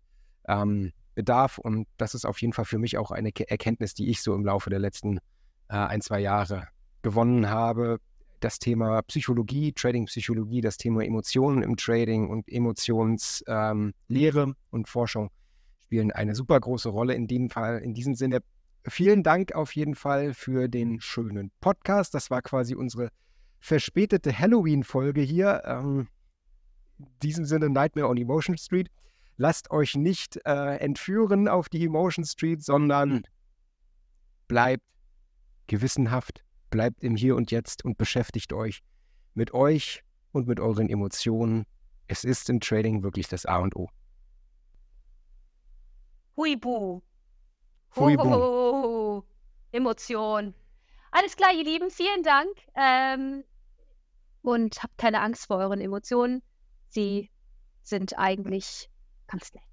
ähm, 0.47 0.91
bedarf. 1.15 1.57
Und 1.57 1.87
das 1.97 2.15
ist 2.15 2.25
auf 2.25 2.41
jeden 2.41 2.53
Fall 2.53 2.65
für 2.65 2.79
mich 2.79 2.97
auch 2.97 3.11
eine 3.11 3.31
Erkenntnis, 3.35 3.93
die 3.93 4.09
ich 4.09 4.21
so 4.21 4.33
im 4.33 4.45
Laufe 4.45 4.69
der 4.69 4.79
letzten 4.79 5.17
äh, 5.69 5.75
ein, 5.75 6.01
zwei 6.01 6.19
Jahre 6.19 6.67
gewonnen 7.01 7.49
habe, 7.49 7.99
das 8.43 8.59
Thema 8.59 9.01
Psychologie, 9.03 9.71
Trading-Psychologie, 9.71 10.61
das 10.61 10.77
Thema 10.77 11.03
Emotionen 11.03 11.63
im 11.63 11.77
Trading 11.77 12.29
und 12.29 12.47
Emotionslehre 12.49 14.41
ähm, 14.41 14.55
und 14.71 14.89
Forschung 14.89 15.29
spielen 15.85 16.11
eine 16.11 16.35
super 16.35 16.59
große 16.59 16.89
Rolle 16.89 17.13
in 17.15 17.27
dem 17.27 17.49
Fall. 17.49 17.79
In 17.79 17.93
diesem 17.93 18.15
Sinne, 18.15 18.39
vielen 18.87 19.23
Dank 19.23 19.53
auf 19.53 19.75
jeden 19.75 19.95
Fall 19.95 20.33
für 20.33 20.67
den 20.67 21.01
schönen 21.01 21.51
Podcast. 21.59 22.13
Das 22.13 22.31
war 22.31 22.41
quasi 22.41 22.75
unsere 22.75 23.09
verspätete 23.59 24.37
Halloween-Folge 24.37 25.21
hier. 25.21 25.61
Ähm, 25.65 26.07
in 26.99 27.07
diesem 27.23 27.45
Sinne 27.45 27.69
Nightmare 27.69 28.07
on 28.07 28.17
Emotion 28.17 28.57
Street. 28.57 28.89
Lasst 29.37 29.71
euch 29.71 29.95
nicht 29.95 30.39
äh, 30.45 30.77
entführen 30.77 31.47
auf 31.47 31.67
die 31.67 31.85
Emotion 31.85 32.25
Street, 32.25 32.63
sondern 32.63 33.23
bleibt 34.47 34.83
gewissenhaft 35.67 36.43
bleibt 36.71 37.03
im 37.03 37.15
Hier 37.15 37.35
und 37.35 37.51
Jetzt 37.51 37.85
und 37.85 37.99
beschäftigt 37.99 38.51
euch 38.53 38.81
mit 39.35 39.53
euch 39.53 40.03
und 40.31 40.47
mit 40.47 40.59
euren 40.59 40.89
Emotionen. 40.89 41.65
Es 42.07 42.23
ist 42.23 42.49
im 42.49 42.59
Trading 42.59 43.03
wirklich 43.03 43.27
das 43.27 43.45
A 43.45 43.57
und 43.57 43.75
O. 43.75 43.89
Huibu. 46.35 47.01
Huibu. 47.95 49.21
Emotion. 49.71 50.55
Alles 51.11 51.35
klar, 51.35 51.53
ihr 51.53 51.63
Lieben, 51.63 51.91
vielen 51.91 52.23
Dank. 52.23 52.49
Ähm, 52.75 53.43
und 54.41 54.81
habt 54.81 54.97
keine 54.97 55.21
Angst 55.21 55.45
vor 55.45 55.57
euren 55.57 55.79
Emotionen. 55.79 56.41
Sie 56.87 57.29
sind 57.83 58.17
eigentlich 58.17 58.89
ganz 59.27 59.53
nett. 59.53 59.63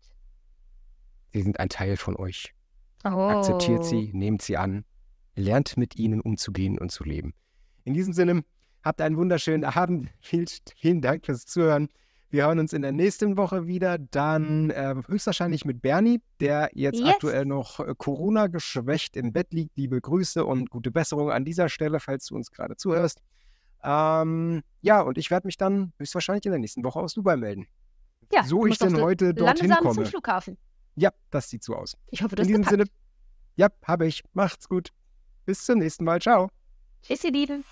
Sie 1.33 1.43
sind 1.43 1.59
ein 1.59 1.69
Teil 1.69 1.97
von 1.97 2.17
euch. 2.17 2.55
Oh. 3.05 3.09
Akzeptiert 3.09 3.85
sie, 3.85 4.11
nehmt 4.13 4.43
sie 4.43 4.57
an 4.57 4.85
lernt 5.39 5.77
mit 5.77 5.97
ihnen 5.97 6.21
umzugehen 6.21 6.79
und 6.79 6.91
zu 6.91 7.05
leben. 7.05 7.35
In 7.85 7.95
diesem 7.95 8.13
Sinne, 8.13 8.45
habt 8.83 9.01
einen 9.01 9.17
wunderschönen 9.17 9.65
Abend. 9.65 10.11
Vielen, 10.21 10.47
vielen 10.77 11.01
Dank 11.01 11.25
fürs 11.27 11.47
Zuhören. 11.47 11.89
Wir 12.31 12.45
hören 12.45 12.59
uns 12.59 12.75
in 12.75 12.83
der 12.83 12.93
nächsten 12.93 13.39
Woche 13.39 13.67
wieder, 13.67 13.97
dann 13.97 14.69
äh, 14.69 14.95
höchstwahrscheinlich 15.07 15.65
mit 15.65 15.81
Bernie, 15.81 16.21
der 16.41 16.69
jetzt 16.75 17.01
Yes. 17.01 17.09
aktuell 17.09 17.47
noch 17.47 17.81
äh, 17.81 17.95
Corona 17.97 18.49
geschwächt 18.49 19.17
im 19.17 19.33
Bett 19.33 19.55
liegt. 19.55 19.79
Liebe 19.79 19.99
Grüße 19.99 20.45
und 20.45 20.69
gute 20.69 20.91
Besserung 20.91 21.31
an 21.31 21.47
dieser 21.47 21.71
Stelle, 21.71 22.01
falls 22.01 22.27
du 22.27 22.35
uns 22.37 22.51
gerade 22.51 22.77
zuhörst. 22.77 23.23
Ähm, 23.83 24.63
ja, 24.83 25.01
und 25.01 25.17
ich 25.17 25.31
werde 25.31 25.47
mich 25.47 25.57
dann 25.57 25.95
höchstwahrscheinlich 25.99 26.45
in 26.45 26.51
der 26.53 26.59
nächsten 26.59 26.85
Woche 26.85 26.99
aus 27.01 27.15
Dubai 27.15 27.37
melden. 27.39 27.67
Ja, 28.31 28.43
so 28.45 28.67
ich 28.67 28.77
denn 28.79 29.01
heute 29.01 29.33
dorthin 29.33 29.71
komme. 29.71 29.95
zum 29.95 30.05
Flughafen. 30.05 30.59
Ja, 30.97 31.11
das 31.31 31.49
sieht 31.49 31.65
so 31.65 31.77
aus. 31.77 31.97
Ich 32.11 32.23
hoffe, 32.23 32.37
du 32.37 32.43
In 32.43 32.49
diesem 32.49 32.63
gepackt. 32.63 32.81
Sinne, 32.81 32.91
ja, 33.57 33.69
habe 33.85 34.07
ich. 34.07 34.23
Macht's 34.35 34.69
gut. 34.69 34.91
Bis 35.49 35.65
zum 35.65 35.79
nächsten 35.79 36.05
Mal. 36.05 36.21
Ciao. 36.21 36.51
Tschüss, 37.03 37.25
ihr 37.25 37.33
Lieben. 37.33 37.65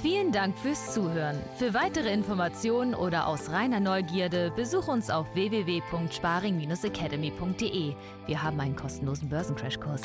Vielen 0.00 0.30
Dank 0.30 0.56
fürs 0.56 0.94
Zuhören. 0.94 1.36
Für 1.56 1.74
weitere 1.74 2.12
Informationen 2.12 2.94
oder 2.94 3.26
aus 3.26 3.50
reiner 3.50 3.80
Neugierde 3.80 4.52
besuch 4.54 4.86
uns 4.86 5.10
auf 5.10 5.26
www.sparing-academy.de. 5.34 7.94
Wir 8.26 8.40
haben 8.40 8.60
einen 8.60 8.76
kostenlosen 8.76 9.28
Börsencrashkurs. 9.28 10.02